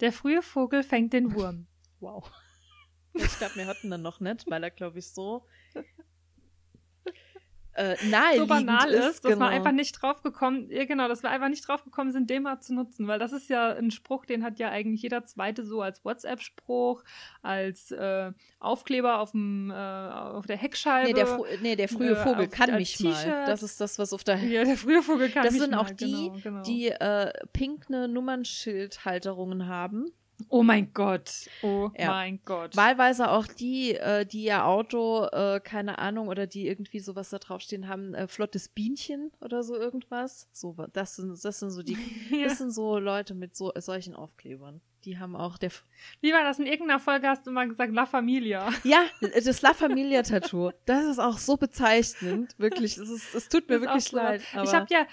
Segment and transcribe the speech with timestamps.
[0.00, 1.66] Der frühe Vogel fängt den Wurm.
[1.98, 2.30] Wow.
[3.14, 5.46] Ich glaube, wir hatten dann noch nicht, weil er, glaube ich, so
[7.76, 7.96] äh,
[8.36, 9.46] so banal ist, ist dass genau.
[9.46, 12.74] wir einfach nicht draufgekommen, ja genau, dass wir einfach nicht draufgekommen sind, den mal zu
[12.74, 16.04] nutzen, weil das ist ja ein Spruch, den hat ja eigentlich jeder zweite so als
[16.04, 17.04] WhatsApp-Spruch,
[17.42, 21.08] als äh, Aufkleber auf dem äh, auf der Heckscheibe.
[21.08, 23.44] Nee, der, nee, der frühe äh, Vogel kann mich mal.
[23.46, 25.80] Das ist das, was auf der ja, der frühe Vogel kann Das mich sind mal,
[25.80, 26.62] auch die, genau, genau.
[26.62, 30.12] die äh, pinkne Nummernschildhalterungen haben.
[30.48, 31.30] Oh mein Gott.
[31.62, 32.08] Oh Ja.
[32.10, 32.76] mein Gott.
[32.76, 37.38] Wahlweise auch die, äh, die ihr Auto, äh, keine Ahnung, oder die irgendwie sowas da
[37.38, 40.48] draufstehen haben, äh, flottes Bienchen oder so irgendwas.
[40.52, 41.96] So, das sind, das sind so die,
[42.30, 42.44] Ja.
[42.44, 44.80] das sind so Leute mit so solchen Aufklebern.
[45.04, 45.70] Die haben auch der,
[46.20, 46.58] Wie war das?
[46.58, 48.68] In irgendeiner Folge hast du mal gesagt, La Familia.
[48.84, 50.72] ja, das La Familia Tattoo.
[50.84, 52.98] Das ist auch so bezeichnend, wirklich.
[52.98, 54.42] Es ist, es tut mir Das wirklich so leid.
[54.64, 55.06] Ich habe ja,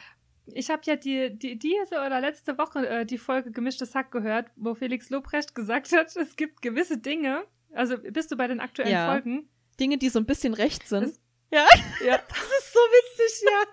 [0.48, 4.48] ich habe ja die, die, diese oder letzte Woche äh, die Folge Gemischtes Hack gehört,
[4.56, 7.44] wo Felix Lobrecht gesagt hat, es gibt gewisse Dinge.
[7.74, 9.12] Also bist du bei den aktuellen Ja.
[9.12, 9.50] Folgen?
[9.80, 11.04] Dinge, die so ein bisschen rechts sind.
[11.04, 11.20] Das-
[11.52, 11.66] ja.
[12.06, 12.18] Ja.
[12.28, 13.64] Das ist so witzig, ja.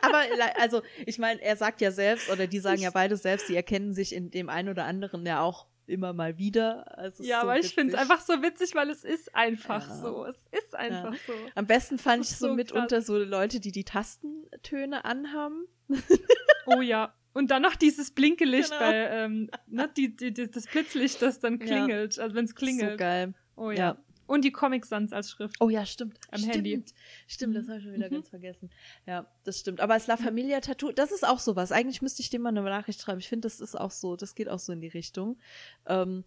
[0.00, 0.22] Aber
[0.60, 3.92] also, ich meine, er sagt ja selbst, oder die sagen ja beide selbst, die erkennen
[3.92, 6.84] sich in dem einen oder anderen ja auch immer mal wieder.
[6.98, 9.94] Es Ja, so aber ich finde es einfach so witzig, weil es ist einfach Ja.
[10.00, 10.24] so.
[10.24, 11.32] Es ist einfach so.
[11.54, 15.66] Am besten fand ich so so mitunter so Leute, die die Tastentöne anhaben.
[16.66, 17.14] Oh ja.
[17.32, 18.80] Und dann noch dieses Blinkelicht Genau.
[18.80, 21.66] bei, ähm, ne, die, die, die, das Blitzlicht, das dann Ja.
[21.66, 22.98] klingelt, also wenn es So klingelt.
[22.98, 23.34] geil.
[23.56, 23.76] oh ja.
[23.78, 23.98] Ja.
[24.26, 25.56] Und die Comic Sans als Schrift.
[25.60, 26.18] Oh ja, stimmt.
[26.30, 26.54] Am stimmt.
[26.56, 26.84] Handy.
[27.26, 27.68] Stimmt, das Mhm.
[27.70, 28.14] habe ich schon wieder Mhm.
[28.14, 28.70] ganz vergessen.
[29.06, 29.80] Ja, das stimmt.
[29.80, 31.72] Aber das La Familia Tattoo, das ist auch sowas.
[31.72, 33.20] Eigentlich müsste ich dem mal eine Nachricht schreiben.
[33.20, 35.38] Ich finde, das ist auch so, das geht auch so in die Richtung.
[35.86, 36.24] Ähm,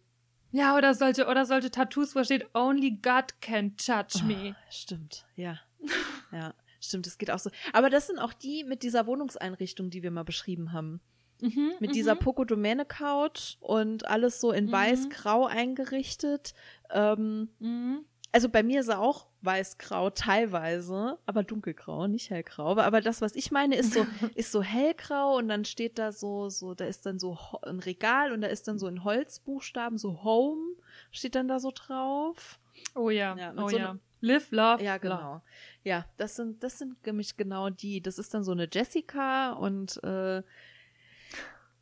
[0.53, 4.55] Ja, oder solche, oder solche Tattoos, wo steht, only God can judge me.
[4.57, 5.59] Oh, stimmt, ja.
[6.31, 7.49] ja, stimmt, das geht auch so.
[7.71, 10.99] Aber das sind auch die mit dieser Wohnungseinrichtung, die wir mal beschrieben haben.
[11.41, 11.93] Mhm, Mit mhm.
[11.93, 14.71] dieser Pocodomäne Couch und alles so in Mhm.
[14.73, 16.53] weiß-grau eingerichtet.
[16.91, 18.05] Ähm, Mhm.
[18.31, 22.67] also bei mir ist er auch weiß-grau teilweise, aber dunkelgrau, nicht hellgrau.
[22.67, 24.05] Aber, aber das, was ich meine, ist so,
[24.35, 28.31] ist so hellgrau und dann steht da so, so, da ist dann so ein Regal
[28.33, 30.75] und da ist dann so in Holzbuchstaben so Home
[31.11, 32.59] steht dann da so drauf.
[32.93, 33.89] Oh ja, Ja, oh so ja.
[33.89, 35.41] einem- Live, love, Ja, love.
[35.83, 38.01] Ja, das sind, das sind nämlich genau die.
[38.01, 40.43] Das ist dann so eine Jessica und äh,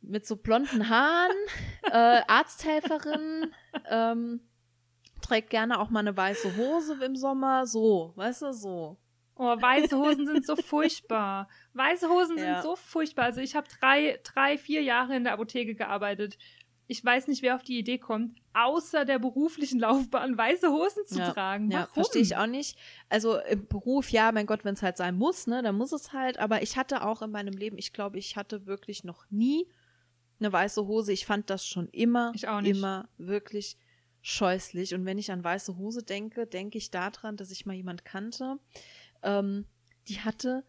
[0.02, 1.36] mit so blonden Haaren,
[1.84, 3.52] äh, Arzthelferin,
[3.90, 4.40] ähm,
[5.20, 8.96] trägt gerne auch mal eine weiße Hose im Sommer, so, weißt du, so.
[9.36, 11.48] Oh, weiße Hosen sind so furchtbar.
[11.72, 12.54] Weiße Hosen Ja.
[12.54, 13.24] sind so furchtbar.
[13.26, 16.36] Also ich habe drei, drei, vier Jahre in der Apotheke gearbeitet.
[16.90, 21.20] Ich weiß nicht, wer auf die Idee kommt, außer der beruflichen Laufbahn weiße Hosen zu
[21.20, 21.70] Ja, tragen.
[21.70, 21.92] Ja, Warum?
[21.94, 22.76] verstehe ich auch nicht.
[23.08, 26.12] Also im Beruf, ja, mein Gott, wenn es halt sein muss, ne, dann muss es
[26.12, 26.38] halt.
[26.38, 29.68] Aber ich hatte auch in meinem Leben, ich glaube, ich hatte wirklich noch nie
[30.40, 31.12] eine weiße Hose.
[31.12, 32.32] Ich fand das schon immer,
[32.64, 33.76] immer wirklich
[34.22, 34.92] scheußlich.
[34.94, 38.58] Und wenn ich an weiße Hose denke, denke ich daran, dass ich mal jemand kannte,
[39.22, 39.64] ähm,
[40.08, 40.64] die hatte,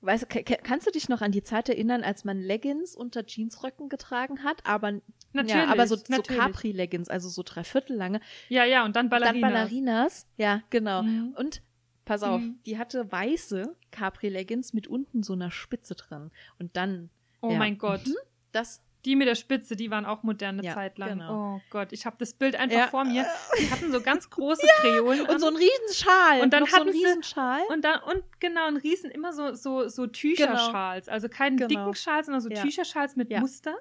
[0.00, 0.28] weißt,
[0.64, 4.64] kannst du dich noch an die Zeit erinnern, als man Leggings unter Jeansröcken getragen hat,
[4.64, 5.00] aber
[5.32, 6.22] Natürlich, ja, aber so, so.
[6.22, 8.20] Capri-Leggings, also so dreiviertel lange.
[8.48, 9.40] Ja, ja, und dann Ballerinas.
[9.40, 11.02] Dann Ballerinas, ja, genau.
[11.02, 11.34] Mhm.
[11.36, 11.62] Und
[12.04, 12.58] pass auf, Mhm.
[12.66, 16.30] die hatte weiße Capri-Leggings mit unten so einer Spitze dran.
[16.58, 17.10] Und dann,
[17.40, 17.58] Oh Ja.
[17.58, 18.06] mein Gott.
[18.06, 18.14] Mhm.
[18.52, 21.08] das, Die mit der Spitze, die waren auch modern eine Ja, Zeit lang.
[21.18, 21.56] genau.
[21.56, 22.86] Oh Gott, ich habe das Bild einfach Ja.
[22.86, 23.26] vor mir.
[23.58, 25.54] Die hatten so ganz große Kreolen und so an.
[25.54, 26.40] ein Riesenschal.
[26.40, 27.62] Und dann noch so ein hatten sie- Riesenschal.
[27.70, 31.68] und dann und genau ein Riesen immer so so so Tücherschals, also keinen Genau.
[31.68, 32.62] dicken Schal, sondern so Ja.
[32.62, 33.40] Tücherschals mit Ja.
[33.40, 33.74] Muster.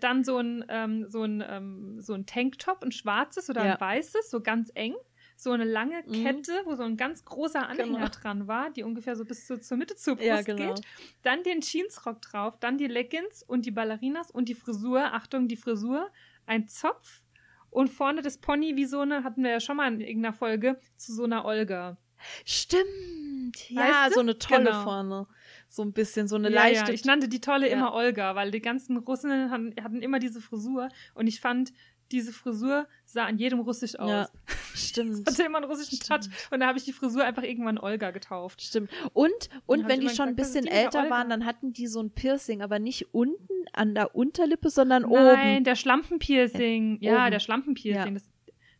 [0.00, 3.74] Dann so ein ähm, so ein ähm, so ein Tanktop, ein schwarzes oder Ja.
[3.74, 4.94] ein weißes, so ganz eng.
[5.38, 6.12] So eine lange Mhm.
[6.24, 8.08] Kette, wo so ein ganz großer Anhänger Genau.
[8.08, 10.74] dran war, die ungefähr so bis zu, zur Mitte zur Brust Ja, genau.
[10.74, 10.84] geht.
[11.22, 15.12] Dann den Jeansrock drauf, dann die Leggings und die Ballerinas und die Frisur.
[15.12, 16.10] Achtung, die Frisur.
[16.46, 17.22] Ein Zopf
[17.68, 20.80] und vorne das Pony wie so eine, hatten wir ja schon mal in irgendeiner Folge,
[20.96, 21.98] zu so einer Olga.
[22.46, 23.68] Stimmt.
[23.70, 24.14] Ja, Weißt du?
[24.14, 24.82] so eine tolle Genau.
[24.84, 25.26] vorne.
[25.68, 26.88] So ein bisschen, so eine ja, leichte.
[26.88, 27.72] Ja, ich nannte die tolle Ja.
[27.72, 31.72] immer Olga, weil die ganzen Russinnen hatten, hatten immer diese Frisur und ich fand,
[32.12, 34.08] diese Frisur sah an jedem russisch aus.
[34.08, 34.28] Ja,
[34.74, 35.26] stimmt.
[35.28, 36.24] Hatte immer einen russischen Stimmt.
[36.24, 38.62] Touch und da habe ich die Frisur einfach irgendwann Olga getauft.
[38.62, 38.90] Stimmt.
[39.12, 39.32] Und,
[39.66, 41.10] und wenn die schon ein bisschen älter Olga.
[41.10, 45.56] waren, dann hatten die so ein Piercing, aber nicht unten an der Unterlippe, sondern Nein,
[45.56, 45.64] oben.
[45.64, 46.98] der Schlampenpiercing.
[47.00, 47.30] Ja, Oben.
[47.32, 48.14] der Schlampenpiercing.
[48.14, 48.20] Ja.
[48.20, 48.30] Das,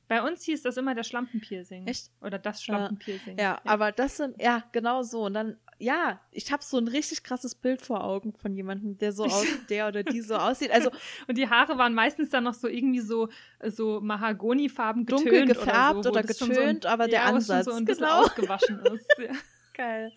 [0.09, 1.87] bei uns hieß das immer der Schlampenpiercing.
[1.89, 2.11] Echt?
[2.21, 3.39] Oder das Schlampenpiercing.
[3.39, 5.25] Ja, aber das sind, ja, genau so.
[5.25, 9.13] Und dann, ja, ich habe so ein richtig krasses Bild vor Augen von jemandem, der
[9.13, 10.71] so aus, der oder die so aussieht.
[10.71, 10.91] Also
[11.29, 13.29] Und die Haare waren meistens dann noch so irgendwie so,
[13.65, 17.67] so Mahagonifarben getönt Dunkel gefärbt oder, so, oder das schon getönt, aber der ja, Ansatz,
[17.67, 18.23] so ein bisschen genau.
[18.23, 19.07] ausgewaschen ist.
[19.19, 19.33] Ja.
[19.75, 20.13] geil.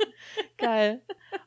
[0.58, 1.02] geil.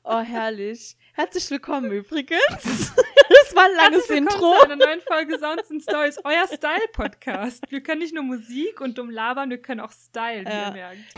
[0.05, 0.97] Oh, herrlich.
[1.15, 2.39] Herzlich willkommen übrigens.
[2.61, 4.55] Das war ein langes Herzlich Intro.
[4.59, 7.71] zu einer neuen Folge Sounds and Stories, euer Style-Podcast.
[7.71, 10.69] Wir können nicht nur Musik und dumm labern, wir können auch Style, wie Ja.
[10.69, 11.15] ihr merkt.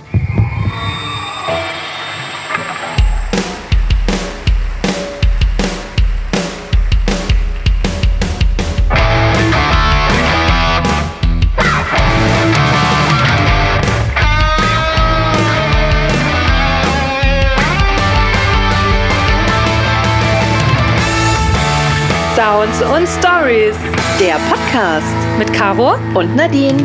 [22.36, 23.76] Sounds und Stories.
[24.18, 25.94] Der Podcast Mit Caro.
[26.18, 26.78] und Nadine.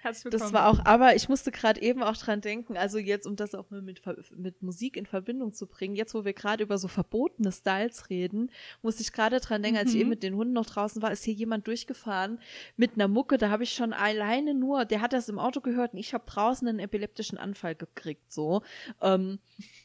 [0.00, 0.40] Herzlich willkommen.
[0.42, 3.54] Das war auch, aber ich musste gerade eben auch dran denken, also jetzt, um das
[3.54, 4.00] auch mal mit,
[4.36, 8.50] mit Musik in Verbindung zu bringen, jetzt wo wir gerade über so verbotene Styles reden,
[8.80, 10.00] musste ich gerade dran denken, als ich Mhm.
[10.00, 12.40] eben mit den Hunden noch draußen war, ist hier jemand durchgefahren
[12.76, 15.92] mit einer Mucke, da habe ich schon alleine nur, der hat das im Auto gehört
[15.92, 18.62] und ich habe draußen einen epileptischen Anfall gekriegt, so.
[19.02, 19.40] Ähm,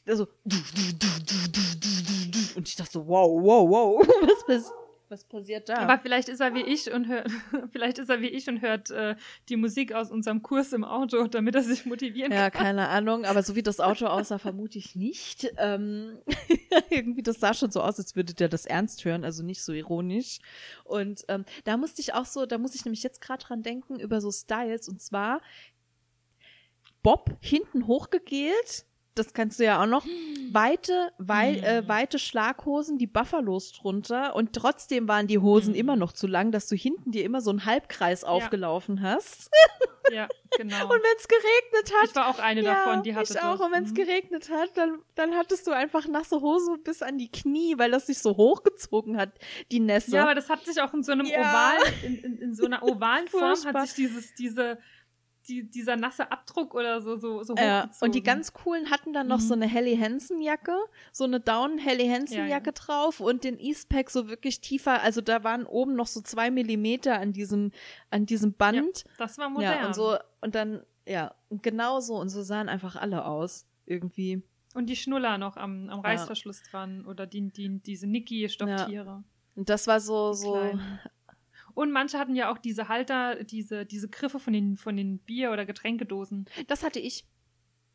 [0.08, 0.28] also,
[2.56, 4.72] und ich dachte so, wow, wow, wow, was, pass
[5.14, 5.78] was passiert da?
[5.78, 7.30] Aber vielleicht ist er wie ich und hört,
[7.72, 9.16] vielleicht ist er wie ich und hört äh,
[9.48, 12.64] die Musik aus unserem Kurs im Auto, damit er sich motivieren Ja, kann.
[12.64, 15.54] keine Ahnung, aber so wie das Auto aussah, vermute ich nicht.
[15.58, 16.18] Ähm,
[16.90, 19.72] irgendwie, das sah schon so aus, als würde der das ernst hören, also nicht so
[19.72, 20.40] ironisch.
[20.84, 24.00] Und ähm, da musste ich auch so, da muss ich nämlich jetzt gerade dran denken,
[24.00, 24.90] über so Styles.
[24.90, 25.42] Und zwar
[27.04, 28.86] Bob hinten hochgegelt.
[29.15, 30.06] Das kannst du ja auch noch.
[30.51, 31.63] Weite, wei Hm.
[31.63, 34.36] äh, weite Schlaghosen, die Buffalos drunter.
[34.36, 35.80] Und trotzdem waren die Hosen Hm.
[35.80, 39.50] immer noch zu lang, dass du hinten dir immer so einen Halbkreis aufgelaufen hast.
[40.12, 40.27] Ja,
[40.57, 40.75] genau.
[40.83, 43.57] Und wenn es geregnet hat, ich war auch eine davon, die hatte ich auch.
[43.57, 43.62] das.
[43.62, 43.95] Und wenn es Mhm.
[43.95, 48.06] geregnet hat, dann, dann hattest du einfach nasse Hose bis an die Knie, weil das
[48.07, 49.31] sich so hochgezogen hat,
[49.71, 50.18] die Nässe.
[50.18, 51.39] Ja, aber das hat sich auch in so einem Ja.
[51.39, 54.77] Oval, in, in, in so einer ovalen Form hat sich dieses, diese,
[55.48, 58.06] die, dieser nasse Abdruck oder so, so, so ja, hochgezogen.
[58.07, 59.42] und die ganz coolen hatten dann noch Mhm.
[59.44, 60.75] so eine Helly Hansen Jacke,
[61.12, 62.50] so eine Down Helly Hansen Ja, ja.
[62.51, 66.50] Jacke drauf und den Eastpack so wirklich tiefer, also da waren oben noch so zwei
[66.51, 67.72] Millimeter an diesem,
[68.10, 69.04] an diesem Band.
[69.18, 69.80] Das war modern.
[69.81, 74.42] Ja, und so, und dann, ja, genau so, und so sahen einfach alle aus, irgendwie.
[74.75, 79.24] Und die Schnuller noch am, am Reißverschluss dran oder die, die, diese Niki-Stofftiere.
[79.56, 80.57] Und das war so, so.
[81.74, 85.52] Und manche hatten ja auch diese Halter, diese, diese Griffe von den, von den Bier-
[85.52, 86.46] oder Getränkedosen.
[86.68, 87.25] Das hatte ich.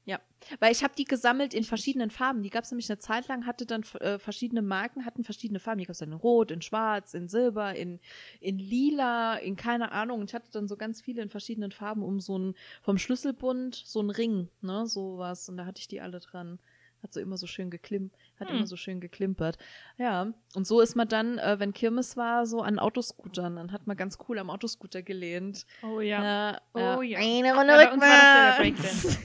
[0.04, 0.20] Ja,
[0.58, 2.42] weil ich habe die gesammelt in verschiedenen Farben.
[2.42, 5.80] Die gab es nämlich eine Zeit lang, hatte dann äh, verschiedene Marken, hatten verschiedene Farben.
[5.80, 8.00] Die gab es dann in Rot, in Schwarz, in Silber, in,
[8.40, 10.20] in Lila, in keine Ahnung.
[10.20, 13.75] Und ich hatte dann so ganz viele in verschiedenen Farben um so ein, vom Schlüsselbund,
[13.75, 15.46] so ein Ring, ne, sowas.
[15.50, 16.58] Und da hatte ich die alle dran.
[17.02, 18.10] Hat so immer so schön geklim,
[18.40, 18.56] hat Hm.
[18.56, 19.56] immer so schön geklimpert.
[19.98, 23.54] Ja, und so ist man dann, äh, wenn Kirmes war, so an Autoscootern.
[23.56, 25.64] Dann hat man ganz cool am Autoscooter gelehnt.
[25.82, 26.22] Oh ja.
[26.24, 26.60] Ja,
[26.98, 27.18] Oh ja.
[27.20, 29.18] Eine Runde Ja, bei uns war das ja der rückwärts.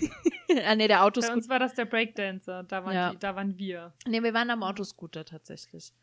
[0.67, 1.33] ah, nee, der Bei Autoscooter.
[1.35, 2.63] uns war das der Breakdancer.
[2.63, 3.09] Da waren, Ja.
[3.11, 3.93] die, da waren wir.
[4.07, 5.93] Nee, wir waren am Autoscooter tatsächlich.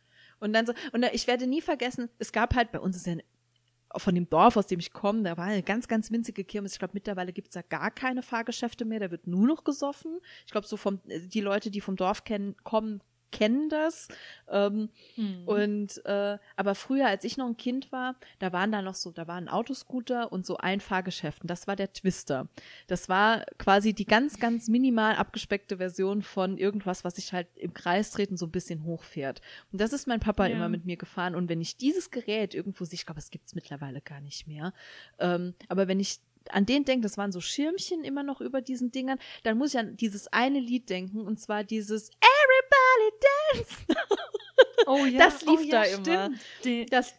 [0.40, 3.12] Und dann so, und ich werde nie vergessen, es gab halt, bei uns ist ja
[3.12, 3.22] ein-
[3.96, 6.72] von dem Dorf, aus dem ich komme, da war eine ganz, ganz winzige Kirmes.
[6.72, 10.20] Ich glaube, mittlerweile gibt es da gar keine Fahrgeschäfte mehr, da wird nur noch gesoffen.
[10.46, 14.08] Ich glaube, so vom, die Leute, die vom Dorf kennen, kommen, kennen das.
[14.48, 15.46] Ähm, Hm.
[15.46, 19.10] und äh, aber früher, als ich noch ein Kind war, da waren da noch so,
[19.12, 21.42] da waren Autoscooter und so ein Fahrgeschäft.
[21.42, 22.48] Und das war der Twister.
[22.86, 27.74] Das war quasi die ganz, ganz minimal abgespeckte Version von irgendwas, was sich halt im
[27.74, 29.40] Kreis dreht und so ein bisschen hochfährt.
[29.72, 30.56] Und das ist mein Papa Ja.
[30.56, 31.34] immer mit mir gefahren.
[31.34, 34.72] Und wenn ich dieses Gerät irgendwo sehe, ich glaube, es gibt's mittlerweile gar nicht mehr.
[35.18, 38.90] Ähm, aber wenn ich an den denke, das waren so Schirmchen immer noch über diesen
[38.90, 42.10] Dingern, dann muss ich an dieses eine Lied denken und zwar dieses
[42.90, 43.10] Everybody
[43.52, 43.84] Dance.
[44.86, 45.18] oh ja.
[45.18, 46.04] das lief oh, da ja, immer.
[46.04, 46.40] Stimmt.
[46.64, 47.14] Die- Das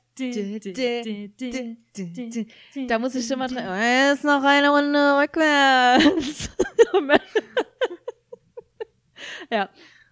[2.87, 3.63] Da muss ich immer dran.
[3.67, 6.49] "Oh, Ist noch eine Runde rückwärts.
[9.49, 9.69] ja,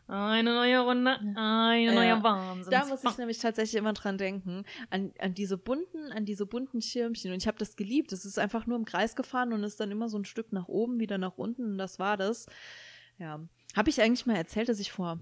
[0.08, 2.24] Eine neue Runde, eine neue Ja.
[2.24, 2.72] Wahnsinn.
[2.72, 4.64] da muss ich nämlich tatsächlich immer dran denken.
[4.90, 7.32] An, an diese bunten, an diese bunten Schirmchen.
[7.32, 8.12] Und ich habe das geliebt.
[8.12, 10.68] Es ist einfach nur im Kreis gefahren und ist dann immer so ein Stück nach
[10.68, 11.64] oben, wieder nach unten.
[11.74, 12.48] Und das war das.
[13.20, 13.40] Ja.
[13.76, 15.20] Habe ich eigentlich mal erzählt, dass ich vor,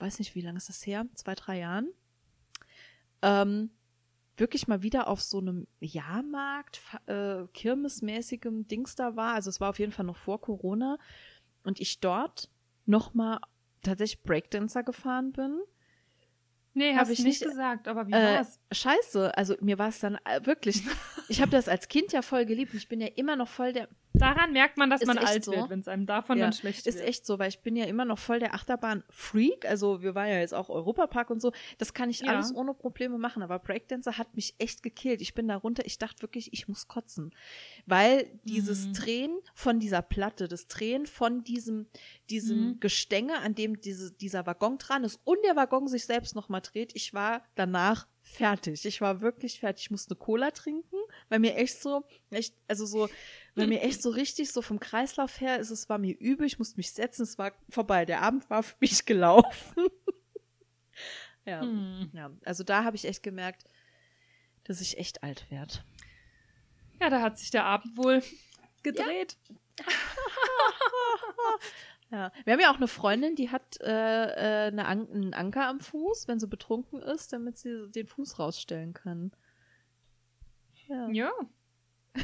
[0.00, 1.06] weiß nicht, wie lange ist das her?
[1.14, 1.88] Zwei, drei Jahren?
[3.22, 3.70] Ähm,
[4.36, 9.34] wirklich mal wieder auf so einem Jahrmarkt, äh, kirmesmäßigem Dings da war.
[9.34, 10.98] Also es war auf jeden Fall noch vor Corona.
[11.62, 12.48] Und ich dort
[12.86, 13.40] noch mal
[13.82, 15.60] tatsächlich Breakdancer gefahren bin.
[16.72, 18.60] Nee, Hab hast ich ich nicht nicht- gesagt, aber wie Äh, war's?
[18.72, 20.82] scheiße, also mir war es dann äh, wirklich,
[21.28, 23.72] ich habe das als Kind ja voll geliebt und ich bin ja immer noch voll
[23.72, 25.52] der, Daran merkt man, dass Ist man alt so.
[25.52, 27.08] wird, wenn es einem davon Ja, dann schlecht ist wird.
[27.08, 29.66] echt so, weil ich bin ja immer noch voll der Achterbahn-Freak.
[29.66, 31.52] Also wir waren ja jetzt auch Europapark und so.
[31.78, 32.28] Das kann ich Ja.
[32.28, 33.42] alles ohne Probleme machen.
[33.42, 35.20] Aber Breakdancer hat mich echt gekillt.
[35.20, 35.84] Ich bin da runter.
[35.86, 37.32] Ich dachte wirklich, ich muss kotzen.
[37.86, 38.92] Weil dieses Mhm.
[38.94, 41.86] Drehen von dieser Platte, das Drehen von diesem,
[42.28, 42.80] diesem Mhm.
[42.80, 46.92] Gestänge, an dem diese, dieser Waggon dran ist und der Waggon sich selbst nochmal dreht,
[46.94, 48.84] ich war danach fertig.
[48.84, 49.84] Ich war wirklich fertig.
[49.86, 50.96] Ich musste eine Cola trinken,
[51.28, 53.08] weil mir echt so, echt, also so,
[53.54, 56.58] weil mir echt so richtig so vom Kreislauf her ist, es war mir übel, ich
[56.58, 58.04] musste mich setzen, es war vorbei.
[58.06, 59.86] Der Abend war für mich gelaufen.
[61.44, 62.10] ja, Hm.
[62.12, 63.64] ja, also da habe ich echt gemerkt,
[64.64, 65.74] dass ich echt alt werde.
[67.00, 68.22] Ja, da hat sich der Abend wohl
[68.82, 69.36] gedreht.
[69.78, 69.86] Ja,
[72.10, 75.80] wir haben ja auch eine Freundin, die hat äh, äh, eine An einen Anker am
[75.80, 79.32] Fuß, wenn sie betrunken ist, damit sie den Fuß rausstellen kann.
[80.88, 81.08] Ja.
[81.10, 81.30] Ja.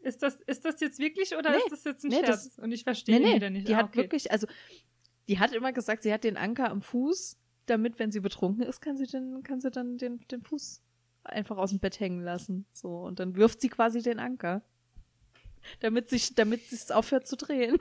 [0.00, 2.44] ist, das, ist das jetzt wirklich oder Nee, ist das jetzt ein nee, Scherz?
[2.50, 3.68] das- Und ich verstehe Nee, nee, wieder nicht.
[3.68, 3.98] die Ah, hat okay.
[3.98, 4.46] wirklich, also
[5.28, 8.80] die hat immer gesagt, sie hat den Anker am Fuß, damit, wenn sie betrunken ist,
[8.80, 10.82] kann sie den, kann sie dann den, den Fuß
[11.24, 12.66] einfach aus dem Bett hängen lassen.
[12.74, 14.62] So, und dann wirft sie quasi den Anker.
[15.80, 17.78] Damit sich, damit es aufhört zu drehen.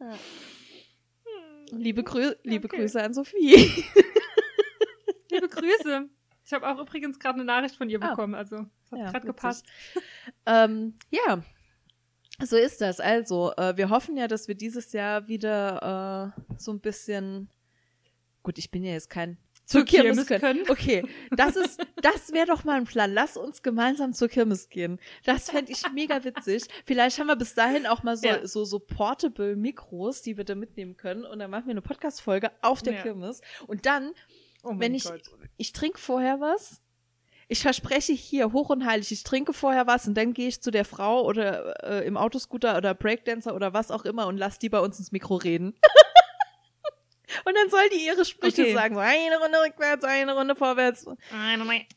[0.00, 0.14] Ja.
[1.72, 2.78] Liebe, Grü liebe Okay.
[2.78, 3.54] Grüße an Sophie.
[5.30, 6.08] Liebe Grüße.
[6.44, 8.10] Ich habe auch übrigens gerade eine Nachricht von ihr Ah.
[8.10, 9.66] bekommen, also das hat Ja, gerade gepasst.
[10.46, 11.44] Ähm, ja,
[12.42, 12.98] so ist das.
[12.98, 17.48] Also, äh, wir hoffen ja, dass wir dieses Jahr wieder äh, so ein bisschen.
[18.42, 19.36] Gut, ich bin ja jetzt kein
[19.70, 20.64] zur Zur Kirmes Kirmes können.
[20.64, 20.70] können.
[20.70, 23.12] Okay, das ist, das wäre doch mal ein Plan.
[23.12, 24.98] Lass uns gemeinsam zur Kirmes gehen.
[25.24, 26.64] Das fände ich mega witzig.
[26.86, 28.46] Vielleicht haben wir bis dahin auch mal so, Ja.
[28.46, 31.24] so, so portable Mikros, die wir da mitnehmen können.
[31.24, 33.02] Und dann machen wir eine Podcast-Folge auf der Ja.
[33.02, 33.42] Kirmes.
[33.68, 34.10] Und dann
[34.64, 35.22] Oh wenn ich, Gott.
[35.56, 36.80] ich trinke vorher was.
[37.46, 40.70] Ich verspreche hier hoch und heilig, ich trinke vorher was und dann gehe ich zu
[40.70, 44.68] der Frau oder äh, im Autoscooter oder Breakdancer oder was auch immer und lass die
[44.68, 45.74] bei uns ins Mikro reden.
[47.44, 48.74] und dann soll die ihre Sprüche Okay.
[48.74, 48.94] sagen.
[48.94, 51.06] So eine Runde rückwärts, eine Runde vorwärts.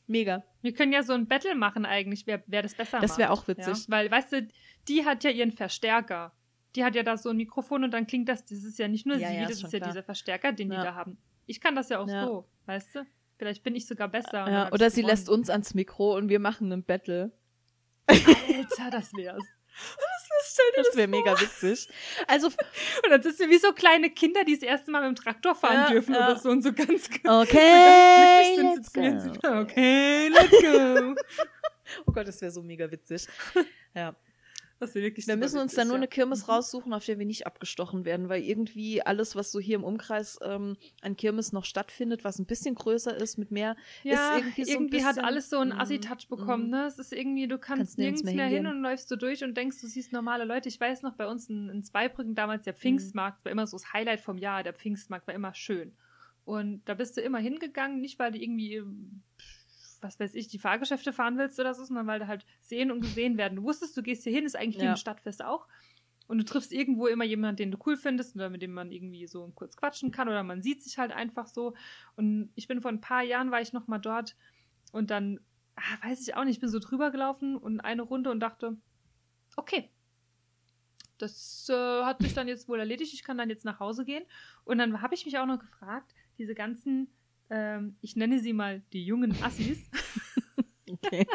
[0.08, 0.44] Mega.
[0.62, 3.04] Wir können ja so ein Battle machen eigentlich, wer, wer das besser macht.
[3.10, 3.66] Das wär auch witzig.
[3.68, 3.84] Ja?
[3.88, 4.48] Weil, weißt du,
[4.88, 6.34] die hat ja ihren Verstärker.
[6.76, 9.06] Die hat ja da so ein Mikrofon und dann klingt das, das ist ja nicht
[9.06, 9.92] nur Ja, sie, ja, ist das schon ist ja klar.
[9.92, 10.80] dieser Verstärker, den Ja.
[10.80, 11.18] die da haben.
[11.46, 12.26] Ich kann das ja auch Ja.
[12.26, 13.06] so, weißt du?
[13.38, 14.70] Vielleicht bin ich sogar besser.
[14.72, 15.12] oder sie gewonnen.
[15.16, 17.32] lässt uns ans Mikro und wir machen einen Battle.
[18.08, 19.44] Alter, das wär's.
[20.76, 21.88] Das wäre mega witzig.
[22.28, 22.48] Also,
[23.04, 25.56] Und dann sind wir wie so kleine Kinder, die das erste Mal mit dem Traktor
[25.56, 26.28] fahren Ja, dürfen ja.
[26.30, 29.60] oder so und so ganz, okay, so ganz let's go.
[29.60, 31.16] Okay, let's go.
[32.08, 33.28] Oh Gott, das wäre so mega witzig.
[33.94, 34.16] Ja.
[34.84, 36.00] Das wäre wirklich Wir müssen uns dann nur ja.
[36.02, 36.52] eine Kirmes Mhm.
[36.54, 40.40] raussuchen, auf der wir nicht abgestochen werden, weil irgendwie alles, was so hier im Umkreis
[40.44, 44.62] ähm, an Kirmes noch stattfindet, was ein bisschen größer ist, mit mehr, Ja, ist irgendwie
[44.72, 46.70] irgendwie, so ein hat alles so einen Mhm, Assi-Touch bekommen, mhm.
[46.72, 46.86] ne?
[46.88, 49.56] Es ist irgendwie, du kannst, Kannst nirgends mehr mehr hin und läufst du durch und
[49.56, 50.70] denkst, du siehst normale Leute.
[50.70, 52.66] Ich weiß noch, bei uns in, in Zweibrücken damals Mhm.
[52.66, 54.64] der Pfingstmarkt war immer so das Highlight vom Jahr.
[54.64, 55.94] Der Pfingstmarkt war immer schön.
[56.46, 58.84] Und da bist du immer hingegangen, nicht weil du irgendwie,
[60.04, 63.02] was weiß ich, die Fahrgeschäfte fahren willst oder so, sondern weil du halt sehen und
[63.02, 63.56] gesehen werden.
[63.56, 64.92] Du wusstest, du gehst hier hin, ist eigentlich Ja.
[64.92, 65.68] im Stadtfest auch.
[66.28, 69.28] Und du triffst irgendwo immer jemanden, den du cool findest oder mit dem man irgendwie
[69.28, 71.74] so kurz quatschen kann oder man sieht sich halt einfach so.
[72.16, 74.36] Und ich bin vor ein paar Jahren, war ich noch mal dort
[74.94, 75.40] und dann,
[75.76, 78.78] ah, weiß ich auch nicht, bin so drüber gelaufen und eine Runde und dachte,
[79.58, 79.90] okay,
[81.18, 84.24] das äh, hat sich dann jetzt wohl erledigt, ich kann dann jetzt nach Hause gehen.
[84.66, 87.08] Und dann habe ich mich auch noch gefragt, diese ganzen,
[87.56, 89.78] ähm, ich nenne sie mal die jungen Assis,
[90.90, 91.28] Okay.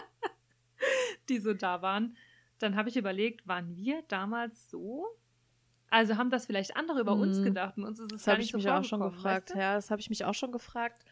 [1.29, 2.17] die so da waren,
[2.59, 5.07] dann habe ich überlegt, waren wir damals so?
[5.91, 7.45] Also haben das vielleicht andere über uns Mhm.
[7.45, 9.25] gedacht und uns ist es Das gar habe nicht ich so mich auch schon gefragt.
[9.51, 9.59] weißt du?
[9.59, 11.03] Ja, das habe ich mich auch schon gefragt.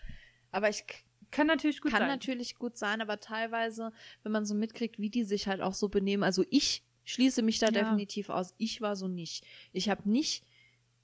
[0.51, 0.85] Aber ich
[1.31, 2.09] Kann natürlich gut kann sein.
[2.09, 5.89] natürlich gut sein, aber teilweise, wenn man so mitkriegt, wie die sich halt auch so
[5.89, 6.23] benehmen.
[6.25, 7.73] Also ich schließe mich da Ja.
[7.85, 8.55] definitiv aus.
[8.59, 9.47] Ich war so nicht.
[9.73, 10.45] Ich habe nicht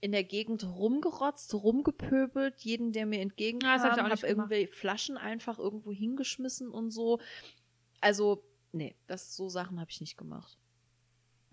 [0.03, 4.51] in der Gegend rumgerotzt, rumgepöbelt, jeden, der mir entgegenkam, Ja, hab auch habe gemacht.
[4.53, 7.21] irgendwie Flaschen einfach irgendwo hingeschmissen und so.
[8.01, 10.59] Also, nee, das so Sachen habe ich nicht gemacht.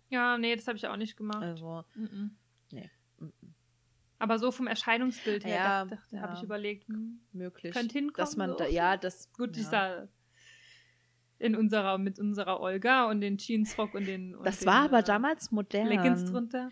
[0.09, 1.43] Ja, nee, das habe ich auch nicht gemacht.
[1.43, 2.35] Also, Mhm.
[3.19, 3.27] mm,
[4.17, 6.21] Aber so vom Erscheinungsbild her, Ja, da, da, da ja.
[6.23, 7.71] habe ich überlegt, hm, möglich.
[7.71, 8.15] könnte hinkommen.
[8.15, 8.57] dass man so.
[8.57, 9.31] da, ja, das.
[9.33, 9.61] Gut, ja.
[9.61, 10.07] ich sah
[11.37, 14.99] in unserer, mit unserer Olga und den Jeansrock und den und Das den, war aber
[14.99, 15.87] äh, damals modern.
[15.87, 16.69] Leggings drunter.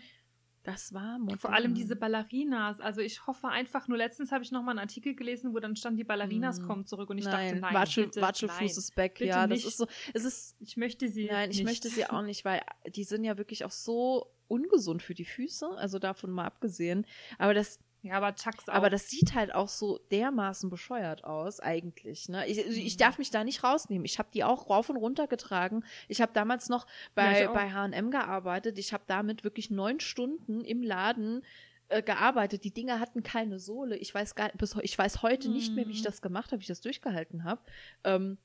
[0.64, 1.38] Das war modern.
[1.38, 2.80] Vor allem diese Ballerinas.
[2.80, 5.76] Also ich hoffe einfach, nur letztens habe ich noch mal einen Artikel gelesen, wo dann
[5.76, 6.66] stand, die Ballerinas Mm.
[6.66, 8.68] kommen zurück und ich nein, dachte, nein, Watschel, bitte, Watschelfuß nein.
[8.68, 9.20] ist back.
[9.20, 9.66] Ja, das nicht.
[9.66, 9.86] ist so.
[10.12, 10.56] Es ist.
[10.60, 11.66] Ich möchte sie Nein, ich nicht.
[11.66, 15.68] möchte sie auch nicht, weil die sind ja wirklich auch so ungesund für die Füße.
[15.76, 17.06] Also davon mal abgesehen.
[17.38, 18.74] Aber das, Ja, aber Chucks auch.
[18.74, 22.28] Aber das sieht halt auch so dermaßen bescheuert aus, eigentlich.
[22.28, 22.46] Ne?
[22.46, 22.98] Ich, ich Mhm.
[22.98, 24.04] darf mich da nicht rausnehmen.
[24.04, 25.84] Ich habe die auch rauf und runter getragen.
[26.06, 27.52] Ich habe damals noch Ja, bei, auch.
[27.54, 28.78] bei HM gearbeitet.
[28.78, 31.42] Ich habe damit wirklich neun Stunden im Laden
[31.88, 32.62] äh, gearbeitet.
[32.64, 33.96] Die Dinger hatten keine Sohle.
[33.96, 36.04] Ich weiß, gar, bis, ich weiß heute nicht mehr, wie ich Mhm.
[36.04, 37.62] das gemacht habe, wie ich das durchgehalten habe.
[38.04, 38.38] Ähm,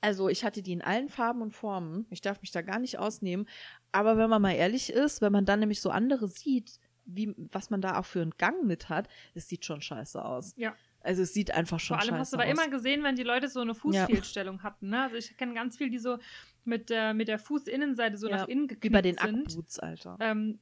[0.00, 2.06] also ich hatte die in allen Farben und Formen.
[2.10, 3.46] Ich darf mich da gar nicht ausnehmen.
[3.92, 7.70] Aber wenn man mal ehrlich ist, wenn man dann nämlich so andere sieht, wie, was
[7.70, 10.54] man da auch für einen Gang mit hat, es sieht schon scheiße aus.
[10.56, 10.74] Ja.
[11.00, 12.50] Also es sieht einfach schon Vor allem scheiße hast du da aus.
[12.50, 14.90] immer gesehen, wenn die Leute so eine Fußfehlstellung hatten.
[14.90, 15.02] Ne?
[15.02, 16.18] Also ich kenne ganz viel, die so
[16.64, 19.48] mit der, mit der Fußinnenseite so Ja, nach innen wie geknickt bei den sind.
[19.48, 20.16] Ackboots, Alter.
[20.20, 20.60] Ähm,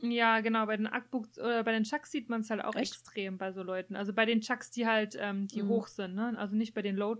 [0.00, 2.92] ja, genau, bei den Ackbooks oder bei den Chucks sieht man es halt auch Echt?
[2.92, 3.96] extrem bei so Leuten.
[3.96, 5.68] Also bei den Chucks, die halt, ähm, die Mhm.
[5.68, 6.34] hoch sind, ne?
[6.36, 7.16] Also nicht bei den Low,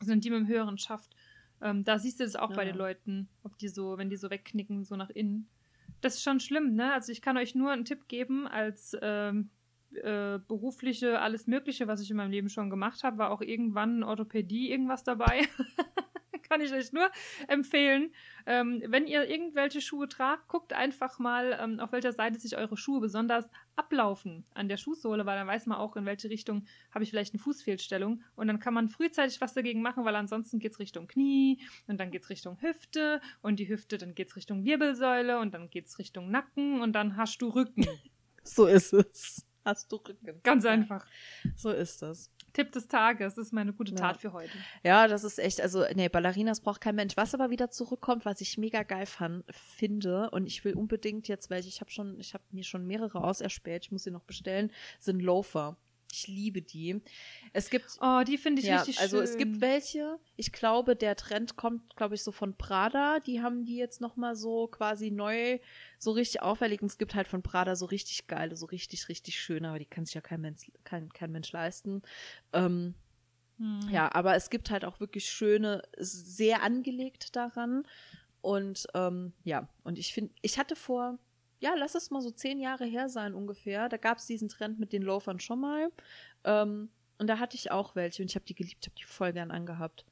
[0.00, 1.14] sondern die mit dem höheren Schaft.
[1.60, 2.72] Ähm, da siehst du das auch bei Ja.
[2.72, 5.48] den Leuten, ob die so, wenn die so wegknicken, so nach innen.
[6.00, 6.92] Das ist schon schlimm, ne?
[6.92, 9.50] Also ich kann euch nur einen Tipp geben als ähm,
[9.92, 14.02] äh, berufliche, alles Mögliche, was ich in meinem Leben schon gemacht habe, war auch irgendwann
[14.02, 15.42] Orthopädie irgendwas dabei.
[16.48, 17.10] kann ich euch nur
[17.46, 18.12] empfehlen.
[18.46, 22.76] Ähm, wenn ihr irgendwelche Schuhe tragt, guckt einfach mal, ähm, auf welcher Seite sich eure
[22.76, 27.04] Schuhe besonders ablaufen an der Schuhsohle, weil dann weiß man auch, in welche Richtung habe
[27.04, 28.22] ich vielleicht eine Fußfehlstellung.
[28.36, 31.98] Und dann kann man frühzeitig was dagegen machen, weil ansonsten geht es Richtung Knie und
[31.98, 35.70] dann geht es Richtung Hüfte und die Hüfte, dann geht es Richtung Wirbelsäule und dann
[35.70, 37.86] geht es Richtung Nacken und dann hast du Rücken.
[38.44, 39.44] So ist es.
[39.62, 40.40] Hast du Rücken.
[40.42, 41.04] Ganz einfach.
[41.54, 42.32] So ist das.
[42.58, 43.98] Tipp des Tages, das ist meine gute Ja.
[43.98, 44.50] Tat für heute.
[44.82, 47.16] Ja, das ist echt, also, nee, Ballerinas braucht kein Mensch.
[47.16, 51.50] Was aber wieder zurückkommt, was ich mega geil fand, finde, und ich will unbedingt jetzt
[51.50, 54.72] welche, ich habe schon, ich habe mir schon mehrere auserspäht, ich muss sie noch bestellen,
[54.98, 55.76] sind Loafer.
[56.10, 57.02] Ich liebe die.
[57.52, 59.24] Es gibt, Oh, die finde ich ja, richtig also schön.
[59.24, 63.64] es gibt welche, ich glaube, der Trend kommt, glaube ich, so von Prada, die haben
[63.64, 65.58] die jetzt nochmal so quasi neu,
[65.98, 69.40] so richtig auffällig, und es gibt halt von Prada so richtig geile, so richtig, richtig
[69.40, 72.02] schöne, aber die kann sich ja kein Mensch, kein, kein Mensch leisten.
[72.52, 72.94] Ähm,
[73.58, 73.88] Hm.
[73.90, 77.86] ja, aber es gibt halt auch wirklich schöne, sehr angelegt daran.
[78.40, 81.18] Und ähm, ja, und ich finde, ich hatte vor,
[81.60, 83.88] ja, lass es mal so zehn Jahre her sein ungefähr.
[83.88, 85.90] Da gab es diesen Trend mit den Loafern schon mal.
[86.44, 89.32] Ähm, und da hatte ich auch welche und ich habe die geliebt, habe die voll
[89.32, 90.04] gern angehabt.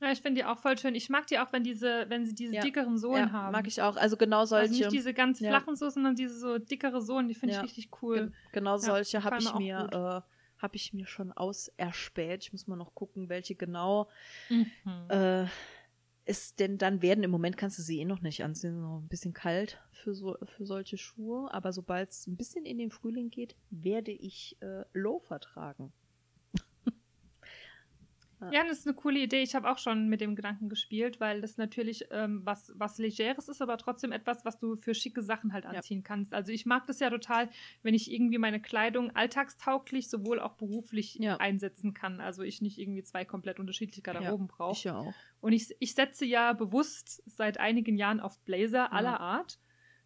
[0.00, 0.94] Ja, ich finde die auch voll schön.
[0.94, 2.60] Ich mag die auch, wenn diese, wenn sie diese Ja.
[2.62, 3.50] dickeren Sohlen ja, haben.
[3.52, 3.96] mag ich auch.
[3.96, 4.68] Also genau solche.
[4.70, 5.50] Also nicht diese ganz Ja.
[5.50, 7.60] flachen so, sondern diese so dickere Sohlen, die finde Ja.
[7.60, 8.16] ich richtig cool.
[8.26, 9.88] Gen genau solche habe ich mir
[10.24, 12.44] äh, habe ich mir schon auserspäht.
[12.44, 14.08] Ich muss mal noch gucken, welche genau
[14.48, 14.70] Mhm.
[15.08, 15.46] äh,
[16.28, 17.24] ist denn dann werden.
[17.24, 20.36] Im Moment kannst du sie eh noch nicht anziehen, noch ein bisschen kalt für so
[20.44, 21.52] für solche Schuhe.
[21.52, 25.92] Aber sobald es ein bisschen in den Frühling geht, werde ich äh, Loafer tragen.
[28.52, 29.42] Ja, das ist eine coole Idee.
[29.42, 33.48] Ich habe auch schon mit dem Gedanken gespielt, weil das natürlich ähm, was, was Legeres
[33.48, 35.70] ist, aber trotzdem etwas, was du für schicke Sachen halt Ja.
[35.70, 36.32] anziehen kannst.
[36.32, 37.48] Also ich mag das ja total,
[37.82, 41.36] wenn ich irgendwie meine Kleidung alltagstauglich, sowohl auch beruflich Ja.
[41.38, 42.20] einsetzen kann.
[42.20, 44.76] Also ich nicht irgendwie zwei komplett unterschiedliche Garderoben brauche.
[44.78, 45.14] Ich ja auch.
[45.40, 49.58] Und ich, ich setze ja bewusst seit einigen Jahren auf Blazer aller Art.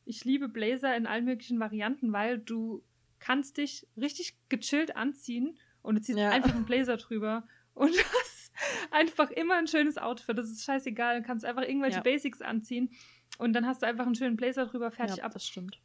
[0.05, 2.83] Ich liebe Blazer in allen möglichen Varianten, weil du
[3.19, 6.31] kannst dich richtig gechillt anziehen und du ziehst Ja.
[6.31, 8.53] einfach einen Blazer drüber und hast
[8.91, 10.37] einfach immer ein schönes Outfit.
[10.39, 11.21] Das ist scheißegal.
[11.21, 12.03] Du kannst einfach irgendwelche Ja.
[12.03, 12.91] Basics anziehen
[13.39, 15.33] und dann hast du einfach einen schönen Blazer drüber, fertig ja, ab.
[15.33, 15.81] das stimmt.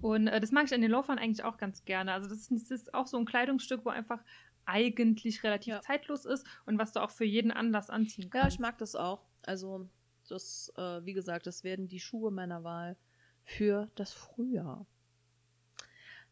[0.00, 2.12] Und äh, das mag ich an den Loafern eigentlich auch ganz gerne.
[2.12, 4.22] Also das ist, das ist auch so ein Kleidungsstück, wo einfach
[4.66, 5.80] eigentlich relativ Ja.
[5.82, 8.44] zeitlos ist und was du auch für jeden Anlass anziehen kannst.
[8.44, 9.24] Ja, ich mag das auch.
[9.42, 9.88] Also
[10.28, 12.96] das, äh, wie gesagt, das werden die Schuhe meiner Wahl
[13.44, 14.86] für das Frühjahr.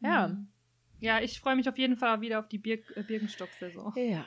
[0.01, 0.29] Ja.
[0.29, 0.49] Mhm.
[1.03, 3.93] Ja, ich freue mich auf jeden Fall wieder auf die Birk äh, Birkenstock-Saison.
[3.97, 4.25] Ja,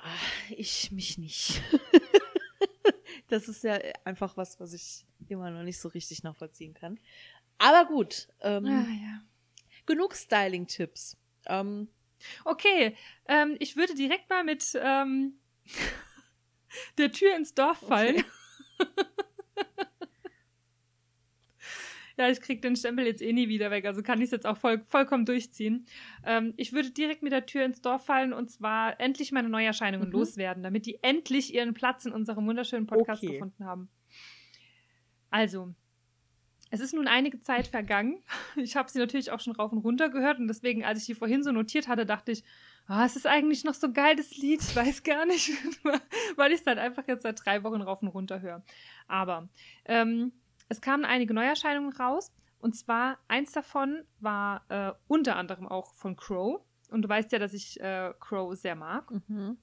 [0.49, 1.61] ich mich nicht.
[3.29, 6.99] das ist ja einfach was, was ich immer noch nicht so richtig nachvollziehen kann.
[7.59, 9.21] Aber gut, ähm, Ah, ja.
[9.85, 11.15] genug Styling-Tipps.
[11.45, 11.87] Ähm,
[12.43, 15.39] Okay, ähm, ich würde direkt mal mit ähm,
[16.97, 18.21] der Tür ins Dorf fallen.
[22.17, 24.45] ja, ich krieg den Stempel jetzt eh nie wieder weg, also kann ich es jetzt
[24.47, 25.85] auch voll, vollkommen durchziehen.
[26.25, 30.07] Ähm, ich würde direkt mit der Tür ins Dorf fallen und zwar endlich meine Neuerscheinungen
[30.07, 30.13] Mhm.
[30.13, 33.33] loswerden, damit die endlich ihren Platz in unserem wunderschönen Podcast Okay.
[33.33, 33.89] gefunden haben.
[35.29, 35.73] Also,
[36.71, 38.23] es ist nun einige Zeit vergangen.
[38.55, 41.13] Ich habe sie natürlich auch schon rauf und runter gehört und deswegen, als ich die
[41.15, 42.43] vorhin so notiert hatte, dachte ich,
[42.87, 44.61] ah, es ist eigentlich noch so geil, das Lied.
[44.61, 45.51] Ich weiß gar nicht,
[46.37, 48.63] weil ich es halt einfach jetzt seit drei Wochen rauf und runter höre.
[49.07, 49.49] Aber
[49.85, 50.31] ähm,
[50.69, 56.15] es kamen einige Neuerscheinungen raus und zwar eins davon war äh, unter anderem auch von
[56.15, 56.61] Crow.
[56.89, 59.09] Und du weißt ja, dass ich äh, Crow sehr mag.
[59.27, 59.57] mhm.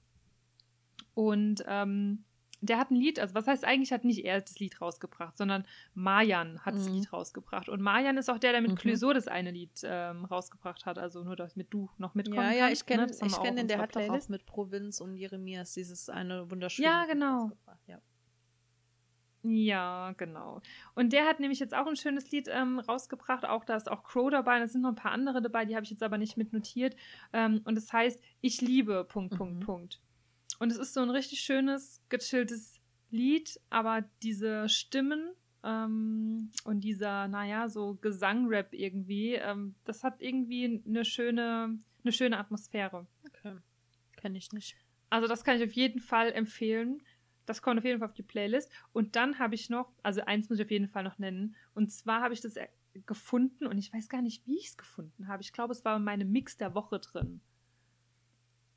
[1.13, 2.23] Und ähm,
[2.61, 5.65] der hat ein Lied, also was heißt eigentlich, hat nicht er das Lied rausgebracht, sondern
[5.93, 6.95] Marjan hat das Mhm.
[6.95, 7.67] Lied rausgebracht.
[7.67, 8.75] Und Marjan ist auch der, der mit Mhm.
[8.75, 10.97] Clouseau das eine Lied ähm, rausgebracht hat.
[10.97, 13.07] Also nur, dass mit du noch mitkommen Ja, ja, kannst, ich kenne ne?
[13.09, 16.87] Das ich kenn den, der hat doch auch mit Provinz und Jeremias dieses eine wunderschöne.
[16.87, 17.51] Ja, genau.
[17.85, 17.99] Ja.
[19.43, 20.61] Ja, genau.
[20.95, 23.45] Und der hat nämlich jetzt auch ein schönes Lied ähm, rausgebracht.
[23.45, 24.57] Auch da ist auch Crow dabei.
[24.57, 26.95] und Es sind noch ein paar andere dabei, die habe ich jetzt aber nicht mitnotiert.
[27.33, 29.03] Ähm, und es heißt Ich liebe.
[29.03, 29.65] Punkt, Punkt, Mhm.
[29.65, 30.01] Punkt.
[30.59, 32.79] Und es ist so ein richtig schönes, gechilltes
[33.09, 35.31] Lied, aber diese Stimmen
[35.63, 42.37] ähm, und dieser, naja, so Gesangrap irgendwie, ähm, das hat irgendwie eine schöne, eine schöne
[42.37, 43.05] Atmosphäre.
[43.27, 43.57] Okay.
[44.15, 44.77] Kenne ich nicht.
[45.09, 47.03] Also das kann ich auf jeden Fall empfehlen.
[47.45, 48.71] Das kommt auf jeden Fall auf die Playlist.
[48.93, 51.55] Und dann habe ich noch, also eins muss ich auf jeden Fall noch nennen.
[51.73, 52.67] Und zwar habe ich das äh,
[53.05, 55.41] gefunden und ich weiß gar nicht, wie ich es gefunden habe.
[55.43, 57.41] Ich glaube, es war in meinem Mix der Woche drin.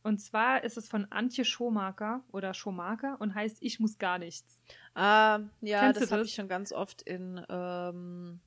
[0.02, 4.60] Und zwar ist es von Antje Schomaker oder Schomaker und heißt Ich muss gar nichts.
[4.94, 6.28] Ah, ja, Kennst du das habe das?
[6.28, 7.44] ich schon ganz oft in.
[7.48, 8.40] Ähm,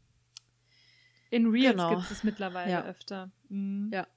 [1.31, 1.89] In Reels Genau.
[1.97, 2.85] gibt es mittlerweile Ja.
[2.85, 3.29] öfter.
[3.49, 3.89] Mhm.
[3.93, 4.07] Ja.